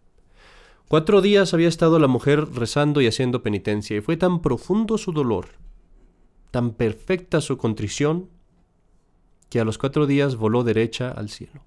Cuatro 0.87 1.23
días 1.23 1.55
había 1.55 1.67
estado 1.67 1.99
la 1.99 2.07
mujer 2.07 2.47
rezando 2.55 3.01
y 3.01 3.09
haciendo 3.09 3.43
penitencia, 3.43 3.97
y 3.97 4.01
fue 4.01 4.17
tan 4.17 4.43
profundo 4.43 4.97
su 4.97 5.11
dolor, 5.11 5.49
tan 6.53 6.71
perfecta 6.71 7.41
su 7.41 7.59
contrición, 7.59 8.31
que 9.55 9.61
a 9.61 9.65
los 9.65 9.79
cuatro 9.79 10.09
días 10.09 10.35
voló 10.35 10.65
derecha 10.65 11.13
al 11.13 11.29
cielo. 11.31 11.63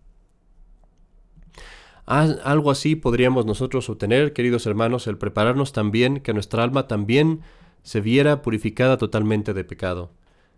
Algo 2.05 2.69
así 2.69 2.97
podríamos 2.97 3.45
nosotros 3.45 3.89
obtener, 3.89 4.33
queridos 4.33 4.65
hermanos, 4.65 5.07
el 5.07 5.17
prepararnos 5.17 5.71
también, 5.71 6.19
que 6.19 6.33
nuestra 6.33 6.63
alma 6.63 6.89
también 6.89 7.43
se 7.83 8.01
viera 8.01 8.41
purificada 8.41 8.97
totalmente 8.97 9.53
de 9.53 9.63
pecado, 9.63 10.11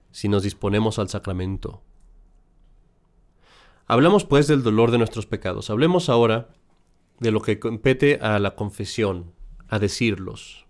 si 0.10 0.28
nos 0.28 0.42
disponemos 0.42 0.98
al 0.98 1.10
sacramento. 1.10 1.84
Hablamos 3.86 4.26
pues 4.26 4.48
del 4.48 4.64
dolor 4.64 4.90
de 4.90 4.98
nuestros 4.98 5.28
pecados. 5.28 5.70
Hablemos 5.70 6.10
ahora 6.10 6.50
de 7.20 7.30
lo 7.30 7.44
que 7.44 7.60
compete 7.60 8.18
a 8.24 8.40
la 8.40 8.56
confesión, 8.56 9.34
a 9.68 9.78
decirlos. 9.78 10.66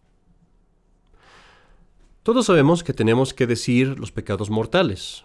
Todos 2.22 2.48
sabemos 2.48 2.84
que 2.84 2.92
tenemos 2.92 3.34
que 3.34 3.48
decir 3.48 3.98
los 3.98 4.12
pecados 4.12 4.50
mortales. 4.50 5.24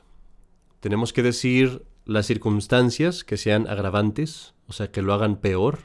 Tenemos 0.85 1.15
que 1.15 1.23
decir 1.23 1.87
las 2.05 2.27
circunstancias 2.27 3.25
que 3.25 3.39
sean 3.39 3.67
agravantes, 3.69 4.53
o 4.69 4.75
sea, 4.75 4.93
que 4.93 5.01
lo 5.01 5.15
hagan 5.15 5.37
peor, 5.37 5.79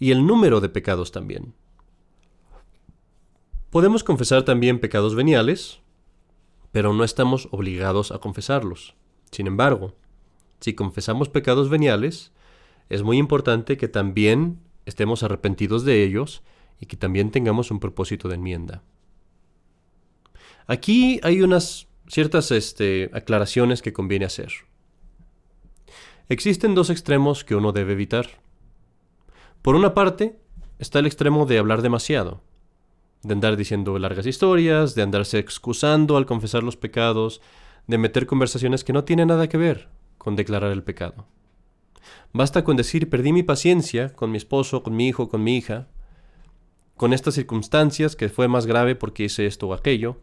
y 0.00 0.10
el 0.10 0.26
número 0.26 0.60
de 0.60 0.68
pecados 0.68 1.12
también. 1.12 1.54
Podemos 3.70 4.02
confesar 4.02 4.42
también 4.42 4.80
pecados 4.80 5.14
veniales, 5.14 5.82
pero 6.72 6.92
no 6.92 7.04
estamos 7.04 7.46
obligados 7.52 8.10
a 8.10 8.18
confesarlos. 8.18 8.96
Sin 9.30 9.46
embargo, 9.46 9.94
si 10.58 10.74
confesamos 10.74 11.28
pecados 11.28 11.70
veniales, 11.70 12.32
es 12.88 13.04
muy 13.04 13.18
importante 13.18 13.76
que 13.76 13.86
también 13.86 14.58
estemos 14.84 15.22
arrepentidos 15.22 15.84
de 15.84 16.02
ellos 16.02 16.42
y 16.80 16.86
que 16.86 16.96
también 16.96 17.30
tengamos 17.30 17.70
un 17.70 17.78
propósito 17.78 18.28
de 18.28 18.34
enmienda. 18.34 18.82
Aquí 20.66 21.20
hay 21.22 21.42
unas 21.42 21.86
ciertas 22.12 22.50
este, 22.50 23.08
aclaraciones 23.14 23.80
que 23.80 23.94
conviene 23.94 24.26
hacer. 24.26 24.52
Existen 26.28 26.74
dos 26.74 26.90
extremos 26.90 27.42
que 27.42 27.54
uno 27.54 27.72
debe 27.72 27.94
evitar. 27.94 28.26
Por 29.62 29.76
una 29.76 29.94
parte, 29.94 30.38
está 30.78 30.98
el 30.98 31.06
extremo 31.06 31.46
de 31.46 31.56
hablar 31.56 31.80
demasiado, 31.80 32.42
de 33.22 33.32
andar 33.32 33.56
diciendo 33.56 33.98
largas 33.98 34.26
historias, 34.26 34.94
de 34.94 35.00
andarse 35.00 35.38
excusando 35.38 36.18
al 36.18 36.26
confesar 36.26 36.62
los 36.62 36.76
pecados, 36.76 37.40
de 37.86 37.96
meter 37.96 38.26
conversaciones 38.26 38.84
que 38.84 38.92
no 38.92 39.04
tienen 39.04 39.28
nada 39.28 39.48
que 39.48 39.56
ver 39.56 39.88
con 40.18 40.36
declarar 40.36 40.70
el 40.70 40.82
pecado. 40.82 41.26
Basta 42.34 42.62
con 42.62 42.76
decir 42.76 43.08
perdí 43.08 43.32
mi 43.32 43.42
paciencia 43.42 44.12
con 44.12 44.30
mi 44.30 44.36
esposo, 44.36 44.82
con 44.82 44.94
mi 44.94 45.08
hijo, 45.08 45.30
con 45.30 45.42
mi 45.42 45.56
hija, 45.56 45.88
con 46.94 47.14
estas 47.14 47.34
circunstancias 47.34 48.16
que 48.16 48.28
fue 48.28 48.48
más 48.48 48.66
grave 48.66 48.96
porque 48.96 49.24
hice 49.24 49.46
esto 49.46 49.68
o 49.68 49.74
aquello, 49.74 50.20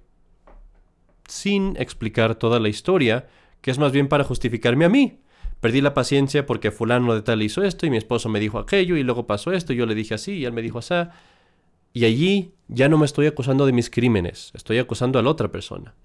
sin 1.30 1.76
explicar 1.78 2.36
toda 2.36 2.60
la 2.60 2.70
historia, 2.70 3.28
que 3.62 3.72
es 3.72 3.78
más 3.78 3.92
bien 3.92 4.08
para 4.08 4.24
justificarme 4.24 4.86
a 4.86 4.90
mí, 4.90 5.20
Perdí 5.60 5.82
la 5.82 5.94
paciencia 5.94 6.46
porque 6.46 6.72
fulano 6.72 7.14
de 7.14 7.22
tal 7.22 7.42
hizo 7.44 7.64
esto 7.64 7.86
y 7.86 7.90
mi 7.90 7.98
esposo 7.98 8.30
me 8.30 8.40
dijo 8.40 8.60
aquello 8.60 8.96
y 8.96 9.04
luego 9.04 9.28
pasó 9.28 9.52
esto 9.52 9.74
y 9.74 9.76
yo 9.76 9.86
le 9.86 9.96
dije 9.96 10.14
así 10.14 10.34
y 10.34 10.46
él 10.46 10.54
me 10.54 10.62
dijo 10.62 10.80
así. 10.80 10.94
Y 11.92 12.06
allí 12.06 12.54
ya 12.68 12.88
no 12.88 12.98
me 12.98 13.06
estoy 13.06 13.28
acusando 13.28 13.66
de 13.66 13.74
mis 13.74 13.90
crímenes, 13.90 14.52
estoy 14.54 14.78
acusando 14.78 15.20
a 15.20 15.22
la 15.22 15.30
otra 15.30 15.52
persona. 15.52 15.96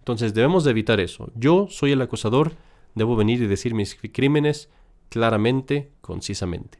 Entonces 0.00 0.34
debemos 0.34 0.64
de 0.64 0.72
evitar 0.72 1.00
eso. 1.00 1.30
Yo 1.36 1.68
soy 1.70 1.92
el 1.92 2.02
acusador, 2.02 2.52
debo 2.94 3.16
venir 3.16 3.40
y 3.40 3.46
decir 3.46 3.74
mis 3.74 3.94
crímenes 3.94 4.68
claramente, 5.08 5.90
concisamente. 6.02 6.78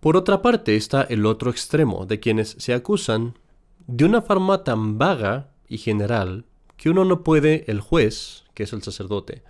Por 0.00 0.16
otra 0.16 0.42
parte 0.42 0.76
está 0.76 1.02
el 1.02 1.24
otro 1.24 1.50
extremo 1.50 2.04
de 2.04 2.20
quienes 2.20 2.56
se 2.58 2.74
acusan 2.74 3.38
de 3.86 4.04
una 4.04 4.22
forma 4.22 4.64
tan 4.64 4.98
vaga 4.98 5.50
y 5.68 5.78
general 5.78 6.46
que 6.76 6.90
uno 6.90 7.04
no 7.04 7.22
puede, 7.22 7.64
el 7.70 7.80
juez, 7.80 8.44
que 8.54 8.64
es 8.64 8.72
el 8.72 8.82
sacerdote, 8.82 9.42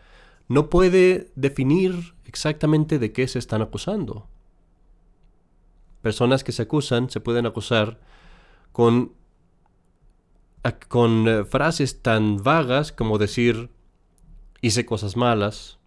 no 0.49 0.69
puede 0.69 1.31
definir 1.35 2.15
exactamente 2.25 2.99
de 2.99 3.13
qué 3.13 3.27
se 3.29 3.39
están 3.39 3.63
acusando. 3.63 4.29
Personas 6.03 6.45
que 6.45 6.53
se 6.53 6.63
acusan 6.63 7.11
se 7.11 7.21
pueden 7.21 7.47
acusar 7.47 8.01
con, 8.73 9.13
con 10.89 11.29
eh, 11.29 11.45
frases 11.45 12.03
tan 12.03 12.39
vagas 12.39 12.93
como 12.93 13.19
decir 13.19 13.71
hice 14.61 14.87
cosas 14.87 15.17
malas 15.17 15.79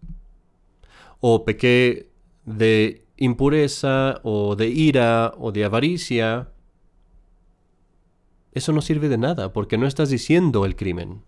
o 1.20 1.44
pequé 1.44 2.10
de 2.44 3.06
impureza 3.16 4.20
o 4.22 4.56
de 4.56 4.68
ira 4.68 5.32
o 5.38 5.52
de 5.52 5.64
avaricia. 5.64 6.50
Eso 8.56 8.72
no 8.72 8.80
sirve 8.80 9.10
de 9.10 9.18
nada 9.18 9.52
porque 9.52 9.76
no 9.76 9.86
estás 9.86 10.08
diciendo 10.08 10.64
el 10.64 10.76
crimen. 10.76 11.20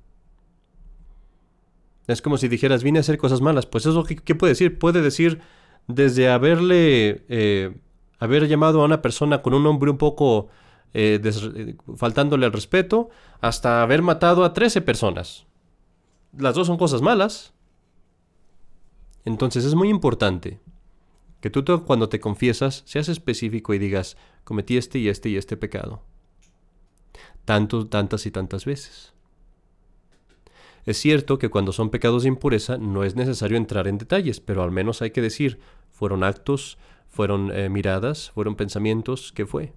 Es 2.07 2.23
como 2.23 2.38
si 2.38 2.49
dijeras, 2.49 2.83
vine 2.83 2.99
a 2.99 3.01
hacer 3.01 3.19
cosas 3.19 3.43
malas. 3.43 3.67
Pues 3.67 3.85
eso, 3.85 4.03
¿qué, 4.03 4.35
puede 4.35 4.53
decir? 4.53 4.79
Puede 4.79 5.03
decir 5.03 5.43
desde 5.88 6.31
haberle, 6.31 7.27
eh, 7.29 7.77
haber 8.19 8.49
llamado 8.49 8.81
a 8.81 8.87
una 8.87 9.03
persona 9.03 9.43
con 9.43 9.53
un 9.53 9.62
nombre 9.62 9.91
un 9.91 9.99
poco 9.99 10.49
eh, 10.95 11.21
eh, 11.23 11.77
faltándole 11.97 12.47
al 12.47 12.53
respeto, 12.55 13.11
hasta 13.43 13.83
haber 13.83 14.01
matado 14.01 14.43
a 14.43 14.55
13 14.55 14.81
personas. 14.81 15.45
Las 16.33 16.55
dos 16.55 16.67
son 16.67 16.79
cosas 16.79 17.03
malas. 17.03 17.53
Entonces 19.27 19.67
es 19.67 19.75
muy 19.75 19.91
importante 19.91 20.61
que 21.43 21.51
tú 21.51 21.62
cuando 21.85 22.09
te 22.09 22.21
confiesas 22.21 22.85
seas 22.87 23.11
específico 23.11 23.75
y 23.75 23.79
digas, 23.79 24.17
cometí 24.45 24.79
este 24.79 24.99
y 24.99 25.11
este 25.11 25.29
y 25.29 25.37
este 25.37 25.59
pecado. 25.59 26.08
Tantas 27.48 28.26
y 28.26 28.30
tantas 28.30 28.66
veces. 28.66 29.14
Es 30.84 30.98
cierto 30.98 31.38
que 31.38 31.48
cuando 31.48 31.72
son 31.72 31.88
pecados 31.88 32.24
de 32.24 32.28
impureza 32.28 32.76
no 32.76 33.04
es 33.04 33.16
necesario 33.16 33.56
entrar 33.56 33.88
en 33.88 33.96
detalles, 33.96 34.38
pero 34.38 34.62
al 34.62 34.70
menos 34.70 35.00
hay 35.00 35.12
que 35.12 35.22
decir, 35.22 35.58
fueron 35.90 36.24
actos, 36.24 36.76
fueron 37.08 37.50
eh, 37.50 37.70
miradas, 37.70 38.32
fueron 38.32 38.54
pensamientos, 38.54 39.32
¿qué 39.32 39.46
fue? 39.46 39.72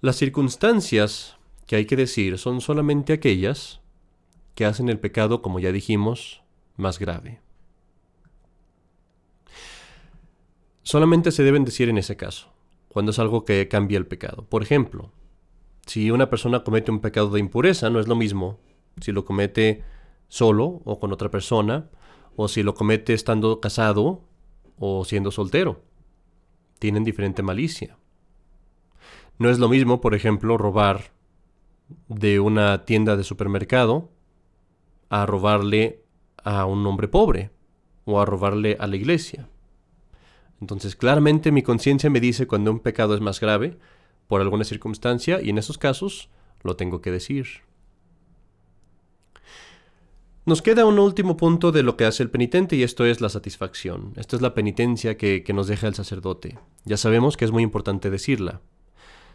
Las 0.00 0.16
circunstancias 0.16 1.36
que 1.66 1.76
hay 1.76 1.84
que 1.84 1.96
decir 1.96 2.38
son 2.38 2.62
solamente 2.62 3.12
aquellas 3.12 3.82
que 4.54 4.64
hacen 4.64 4.88
el 4.88 4.98
pecado, 4.98 5.42
como 5.42 5.60
ya 5.60 5.70
dijimos, 5.70 6.44
más 6.76 6.98
grave. 6.98 7.42
Solamente 10.82 11.30
se 11.30 11.42
deben 11.42 11.66
decir 11.66 11.90
en 11.90 11.98
ese 11.98 12.16
caso, 12.16 12.48
cuando 12.88 13.10
es 13.10 13.18
algo 13.18 13.44
que 13.44 13.68
cambia 13.68 13.98
el 13.98 14.06
pecado. 14.06 14.46
Por 14.48 14.62
ejemplo, 14.62 15.12
si 15.86 16.10
una 16.10 16.28
persona 16.28 16.64
comete 16.64 16.90
un 16.90 17.00
pecado 17.00 17.30
de 17.30 17.40
impureza, 17.40 17.88
no 17.90 18.00
es 18.00 18.08
lo 18.08 18.16
mismo 18.16 18.58
si 19.00 19.12
lo 19.12 19.24
comete 19.24 19.84
solo 20.28 20.82
o 20.84 20.98
con 20.98 21.12
otra 21.12 21.30
persona, 21.30 21.90
o 22.34 22.48
si 22.48 22.62
lo 22.62 22.74
comete 22.74 23.14
estando 23.14 23.60
casado 23.60 24.24
o 24.78 25.04
siendo 25.04 25.30
soltero. 25.30 25.82
Tienen 26.78 27.04
diferente 27.04 27.42
malicia. 27.42 27.96
No 29.38 29.48
es 29.48 29.58
lo 29.58 29.68
mismo, 29.68 30.00
por 30.00 30.14
ejemplo, 30.14 30.58
robar 30.58 31.12
de 32.08 32.40
una 32.40 32.84
tienda 32.84 33.16
de 33.16 33.24
supermercado 33.24 34.10
a 35.08 35.24
robarle 35.24 36.02
a 36.42 36.64
un 36.66 36.86
hombre 36.86 37.08
pobre 37.08 37.50
o 38.04 38.20
a 38.20 38.24
robarle 38.24 38.76
a 38.80 38.86
la 38.86 38.96
iglesia. 38.96 39.48
Entonces, 40.60 40.96
claramente 40.96 41.52
mi 41.52 41.62
conciencia 41.62 42.10
me 42.10 42.20
dice 42.20 42.46
cuando 42.46 42.70
un 42.70 42.80
pecado 42.80 43.14
es 43.14 43.20
más 43.20 43.40
grave 43.40 43.78
por 44.28 44.40
alguna 44.40 44.64
circunstancia 44.64 45.40
y 45.42 45.50
en 45.50 45.58
esos 45.58 45.78
casos 45.78 46.30
lo 46.62 46.76
tengo 46.76 47.00
que 47.00 47.10
decir. 47.10 47.46
Nos 50.44 50.62
queda 50.62 50.86
un 50.86 50.98
último 51.00 51.36
punto 51.36 51.72
de 51.72 51.82
lo 51.82 51.96
que 51.96 52.04
hace 52.04 52.22
el 52.22 52.30
penitente 52.30 52.76
y 52.76 52.84
esto 52.84 53.04
es 53.04 53.20
la 53.20 53.28
satisfacción. 53.28 54.12
Esta 54.16 54.36
es 54.36 54.42
la 54.42 54.54
penitencia 54.54 55.16
que, 55.16 55.42
que, 55.42 55.52
nos 55.52 55.66
deja 55.66 55.88
el 55.88 55.94
sacerdote. 55.94 56.58
Ya 56.84 56.96
sabemos 56.96 57.36
que 57.36 57.44
es 57.44 57.50
muy 57.50 57.64
importante 57.64 58.10
decirla. 58.10 58.60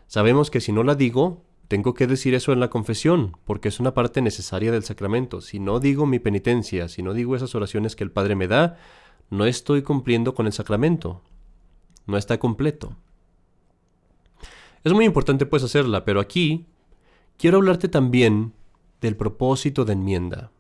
Sabemos 0.08 0.50
que 0.50 0.62
si 0.62 0.72
no 0.72 0.84
la 0.84 0.96
digo, 0.96 1.44
tengo 1.68 1.94
que 1.94 2.08
decir 2.08 2.34
eso 2.34 2.52
en 2.54 2.60
la 2.60 2.70
confesión, 2.70 3.38
porque 3.46 3.70
es 3.70 3.80
una 3.80 3.94
parte 3.94 4.22
necesaria 4.22 4.72
del 4.72 4.84
sacramento. 4.84 5.42
Si 5.42 5.60
no 5.60 5.80
digo 5.80 6.06
mi 6.06 6.20
penitencia, 6.20 6.88
si 6.88 7.02
no 7.02 7.14
digo 7.14 7.36
esas 7.36 7.56
oraciones 7.56 7.96
que 7.96 8.04
el 8.04 8.12
Padre 8.12 8.36
me 8.36 8.48
da, 8.48 8.78
no 9.30 9.46
estoy 9.46 9.82
cumpliendo 9.82 10.36
con 10.36 10.48
el 10.48 10.54
sacramento. 10.54 11.22
No 12.08 12.18
está 12.18 12.40
completo. 12.40 12.98
Es 14.84 14.94
muy 14.94 15.06
importante 15.06 15.46
pues 15.46 15.64
hacerla, 15.64 16.06
pero 16.06 16.20
aquí 16.20 16.66
quiero 17.38 17.58
hablarte 17.58 17.88
también 17.88 18.54
del 19.00 19.16
propósito 19.16 19.86
de 19.86 19.94
enmienda. 19.94 20.52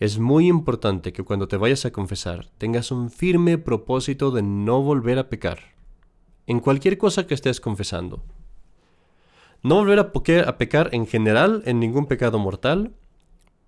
Es 0.00 0.18
muy 0.18 0.48
importante 0.48 1.12
que 1.12 1.22
cuando 1.22 1.46
te 1.46 1.56
vayas 1.56 1.84
a 1.84 1.92
confesar 1.92 2.48
tengas 2.58 2.90
un 2.90 3.10
firme 3.10 3.58
propósito 3.58 4.30
de 4.30 4.42
no 4.42 4.82
volver 4.82 5.18
a 5.18 5.28
pecar, 5.28 5.60
en 6.46 6.60
cualquier 6.60 6.98
cosa 6.98 7.26
que 7.26 7.34
estés 7.34 7.60
confesando. 7.60 8.22
No 9.62 9.76
volver 9.76 10.00
a, 10.00 10.58
pecar 10.58 10.88
en 10.92 11.06
general 11.06 11.62
en 11.66 11.78
ningún 11.78 12.06
pecado 12.06 12.38
mortal, 12.38 12.94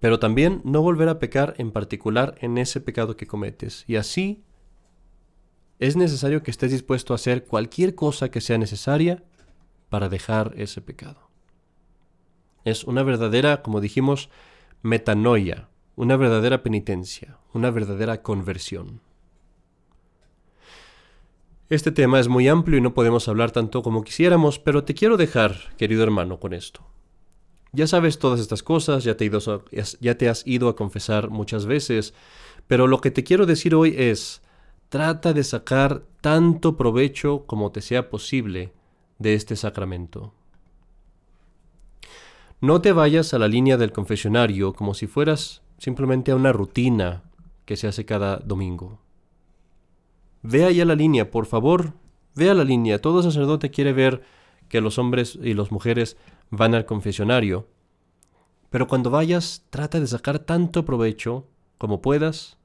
pero 0.00 0.18
también 0.18 0.60
no 0.64 0.82
volver 0.82 1.08
a 1.08 1.18
pecar 1.20 1.54
en 1.58 1.70
particular 1.70 2.34
en 2.40 2.58
ese 2.58 2.80
pecado 2.80 3.16
que 3.16 3.28
cometes. 3.28 3.84
Y 3.86 3.96
así 3.96 4.42
es 5.78 5.96
necesario 5.96 6.42
que 6.42 6.50
estés 6.50 6.72
dispuesto 6.72 7.12
a 7.12 7.16
hacer 7.16 7.44
cualquier 7.44 7.94
cosa 7.94 8.30
que 8.30 8.40
sea 8.40 8.58
necesaria 8.58 9.22
para 9.88 10.08
dejar 10.08 10.52
ese 10.56 10.80
pecado. 10.80 11.28
Es 12.64 12.84
una 12.84 13.02
verdadera, 13.02 13.62
como 13.62 13.80
dijimos, 13.80 14.30
metanoia, 14.82 15.68
una 15.96 16.16
verdadera 16.16 16.62
penitencia, 16.62 17.38
una 17.52 17.70
verdadera 17.70 18.22
conversión. 18.22 19.00
Este 21.68 21.92
tema 21.92 22.20
es 22.20 22.28
muy 22.28 22.48
amplio 22.48 22.78
y 22.78 22.80
no 22.80 22.94
podemos 22.94 23.28
hablar 23.28 23.50
tanto 23.50 23.82
como 23.82 24.04
quisiéramos, 24.04 24.58
pero 24.58 24.84
te 24.84 24.94
quiero 24.94 25.16
dejar, 25.16 25.74
querido 25.76 26.02
hermano, 26.02 26.38
con 26.38 26.52
esto. 26.52 26.86
Ya 27.72 27.86
sabes 27.86 28.18
todas 28.18 28.40
estas 28.40 28.62
cosas, 28.62 29.04
ya 29.04 29.16
te, 29.16 29.30
ya 30.00 30.18
te 30.18 30.28
has 30.28 30.46
ido 30.46 30.68
a 30.68 30.76
confesar 30.76 31.30
muchas 31.30 31.66
veces, 31.66 32.14
pero 32.66 32.86
lo 32.86 33.00
que 33.00 33.10
te 33.10 33.24
quiero 33.24 33.46
decir 33.46 33.74
hoy 33.74 33.94
es, 33.96 34.42
trata 34.88 35.32
de 35.32 35.42
sacar 35.42 36.04
tanto 36.20 36.76
provecho 36.76 37.44
como 37.46 37.72
te 37.72 37.80
sea 37.80 38.10
posible 38.10 38.72
de 39.18 39.34
este 39.34 39.56
sacramento. 39.56 40.32
No 42.60 42.80
te 42.80 42.92
vayas 42.92 43.34
a 43.34 43.38
la 43.38 43.48
línea 43.48 43.76
del 43.76 43.92
confesionario 43.92 44.72
como 44.72 44.94
si 44.94 45.06
fueras 45.06 45.62
simplemente 45.78 46.32
a 46.32 46.36
una 46.36 46.52
rutina 46.52 47.24
que 47.64 47.76
se 47.76 47.86
hace 47.86 48.04
cada 48.04 48.38
domingo. 48.38 49.00
Ve 50.42 50.64
allá 50.64 50.84
la 50.84 50.94
línea, 50.94 51.30
por 51.30 51.46
favor, 51.46 51.92
ve 52.34 52.50
a 52.50 52.54
la 52.54 52.64
línea. 52.64 53.00
Todo 53.00 53.22
sacerdote 53.22 53.70
quiere 53.70 53.92
ver 53.92 54.22
que 54.68 54.80
los 54.80 54.98
hombres 54.98 55.38
y 55.42 55.54
las 55.54 55.72
mujeres 55.72 56.16
van 56.50 56.74
al 56.74 56.86
confesionario. 56.86 57.66
Pero 58.70 58.88
cuando 58.88 59.10
vayas, 59.10 59.64
trata 59.70 60.00
de 60.00 60.06
sacar 60.06 60.38
tanto 60.40 60.84
provecho 60.84 61.46
como 61.78 62.00
puedas, 62.00 62.58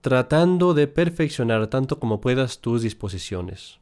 tratando 0.00 0.74
de 0.74 0.88
perfeccionar 0.88 1.66
tanto 1.68 2.00
como 2.00 2.20
puedas 2.20 2.60
tus 2.60 2.82
disposiciones. 2.82 3.80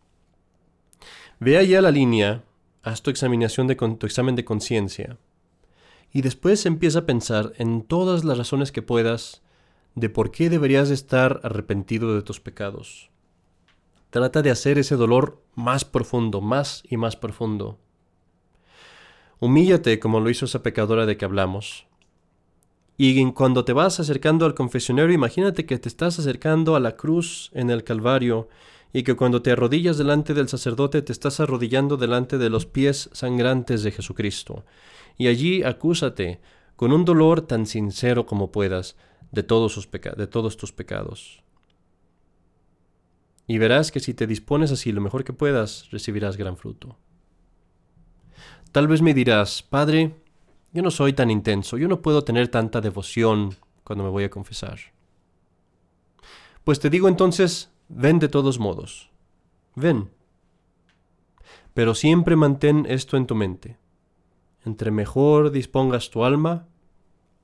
Ve 1.41 1.57
allá 1.57 1.81
la 1.81 1.91
línea, 1.93 2.43
haz 2.83 3.03
tu 3.03 3.11
examinación 3.11 3.67
de 3.69 3.77
tu 3.77 4.07
examen 4.07 4.35
de 4.35 4.45
conciencia 4.45 5.19
y 6.13 6.23
después 6.23 6.67
empieza 6.67 7.01
a 7.01 7.07
pensar 7.07 7.53
en 7.59 7.83
todas 7.83 8.25
las 8.25 8.39
razones 8.39 8.73
que 8.73 8.83
puedas 8.83 9.43
de 9.95 10.09
por 10.09 10.31
qué 10.31 10.51
deberías 10.51 10.91
estar 10.91 11.41
arrepentido 11.45 12.15
de 12.15 12.23
tus 12.23 12.41
pecados. 12.41 13.11
Trata 14.11 14.43
de 14.43 14.51
hacer 14.51 14.79
ese 14.79 14.97
dolor 14.97 15.43
más 15.55 15.85
profundo, 15.85 16.41
más 16.41 16.83
y 16.89 16.97
más 16.97 17.17
profundo. 17.17 17.79
Humíllate 19.39 20.01
como 20.01 20.21
lo 20.21 20.31
hizo 20.31 20.47
esa 20.47 20.63
pecadora 20.63 21.07
de 21.07 21.17
que 21.17 21.25
hablamos. 21.25 21.87
Y 22.97 23.31
cuando 23.33 23.65
te 23.65 23.73
vas 23.73 24.01
acercando 24.01 24.45
al 24.45 24.55
confesionario, 24.55 25.15
imagínate 25.15 25.67
que 25.67 25.79
te 25.79 25.89
estás 25.89 26.19
acercando 26.19 26.75
a 26.75 26.81
la 26.81 26.97
cruz 26.97 27.51
en 27.55 27.71
el 27.71 27.85
Calvario 27.85 28.49
y 28.93 29.03
que 29.03 29.15
cuando 29.15 29.43
te 29.43 29.53
arrodillas 29.53 29.99
delante 29.99 30.35
del 30.35 30.49
sacerdote 30.49 31.03
te 31.03 31.13
estás 31.13 31.41
arrodillando 31.41 31.97
delante 31.97 32.39
de 32.39 32.51
los 32.51 32.67
pies 32.67 33.11
sangrantes 33.13 33.83
de 33.83 33.93
Jesucristo 33.93 34.65
y 35.19 35.27
allí 35.27 35.63
acúsate 35.63 36.41
con 36.77 36.93
un 36.93 37.05
dolor 37.05 37.43
tan 37.43 37.67
sincero 37.67 38.25
como 38.25 38.53
puedas 38.53 38.97
de 39.33 39.43
todos, 39.43 39.89
de 40.17 40.27
todos 40.27 40.57
tus 40.57 40.73
pecados. 40.73 41.43
Y 43.47 43.59
verás 43.59 43.91
que 43.91 44.01
si 44.01 44.15
te 44.15 44.27
dispones 44.27 44.71
así 44.71 44.93
lo 44.93 45.01
mejor 45.01 45.25
que 45.25 45.33
puedas, 45.33 45.91
recibirás 45.91 46.37
gran 46.37 46.57
fruto. 46.57 46.97
Tal 48.73 48.87
vez 48.87 49.03
me 49.03 49.15
dirás, 49.15 49.63
Padre, 49.63 50.15
yo 50.73 50.83
no 50.83 50.91
soy 50.91 51.15
tan 51.15 51.31
intenso, 51.31 51.79
yo 51.79 51.89
no 51.89 52.03
puedo 52.03 52.23
tener 52.23 52.49
tanta 52.49 52.81
devoción 52.81 53.57
cuando 53.85 54.05
me 54.05 54.11
voy 54.11 54.25
a 54.25 54.31
confesar. 54.31 54.79
Pues 56.63 56.79
te 56.79 56.91
digo 56.91 57.09
entonces, 57.09 57.71
ven 57.89 58.19
de 58.19 58.29
todos 58.29 58.59
modos, 58.59 59.11
ven. 59.75 60.11
Pero 61.75 61.95
siempre 61.95 62.37
mantén 62.37 62.87
esto 62.89 63.17
en 63.17 63.27
tu 63.27 63.35
mente. 63.35 63.79
Entre 64.65 64.91
mejor 64.91 65.51
dispongas 65.51 66.11
tu 66.11 66.25
alma, 66.25 66.67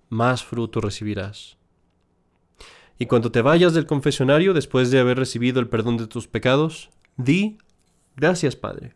más 0.09 0.45
fruto 0.45 0.81
recibirás. 0.81 1.57
Y 2.99 3.07
cuando 3.07 3.33
te 3.33 3.43
vayas 3.43 3.75
del 3.75 3.87
confesionario 3.87 4.55
después 4.55 4.91
de 4.91 5.01
haber 5.01 5.19
recibido 5.19 5.61
el 5.61 5.69
perdón 5.69 5.97
de 5.97 6.07
tus 6.07 6.29
pecados, 6.29 6.91
di 7.17 7.59
gracias 8.17 8.57
Padre. 8.57 8.95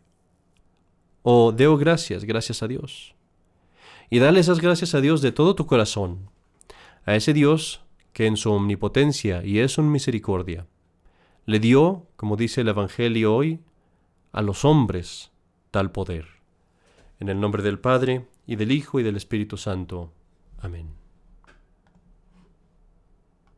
O 1.21 1.51
deo 1.51 1.77
gracias, 1.77 2.23
gracias 2.23 2.63
a 2.63 2.67
Dios. 2.67 3.15
Y 4.09 4.19
dale 4.19 4.39
esas 4.39 4.59
gracias 4.59 4.95
a 4.95 5.01
Dios 5.01 5.21
de 5.21 5.31
todo 5.31 5.53
tu 5.55 5.65
corazón, 5.65 6.29
a 7.05 7.15
ese 7.15 7.33
Dios 7.33 7.81
que 8.13 8.25
en 8.25 8.37
su 8.37 8.51
omnipotencia 8.51 9.45
y 9.45 9.59
es 9.59 9.73
su 9.73 9.83
misericordia, 9.83 10.65
le 11.49 11.59
dio, 11.59 12.05
como 12.15 12.35
dice 12.37 12.61
el 12.61 12.67
Evangelio 12.67 13.33
hoy, 13.33 13.59
a 14.31 14.43
los 14.43 14.65
hombres 14.65 15.31
tal 15.71 15.91
poder. 15.91 16.27
En 17.19 17.27
el 17.27 17.39
nombre 17.39 17.63
del 17.63 17.79
Padre, 17.79 18.27
y 18.45 18.55
del 18.55 18.71
Hijo, 18.71 18.99
y 18.99 19.03
del 19.03 19.15
Espíritu 19.15 19.57
Santo. 19.57 20.13
Amén. 20.59 20.98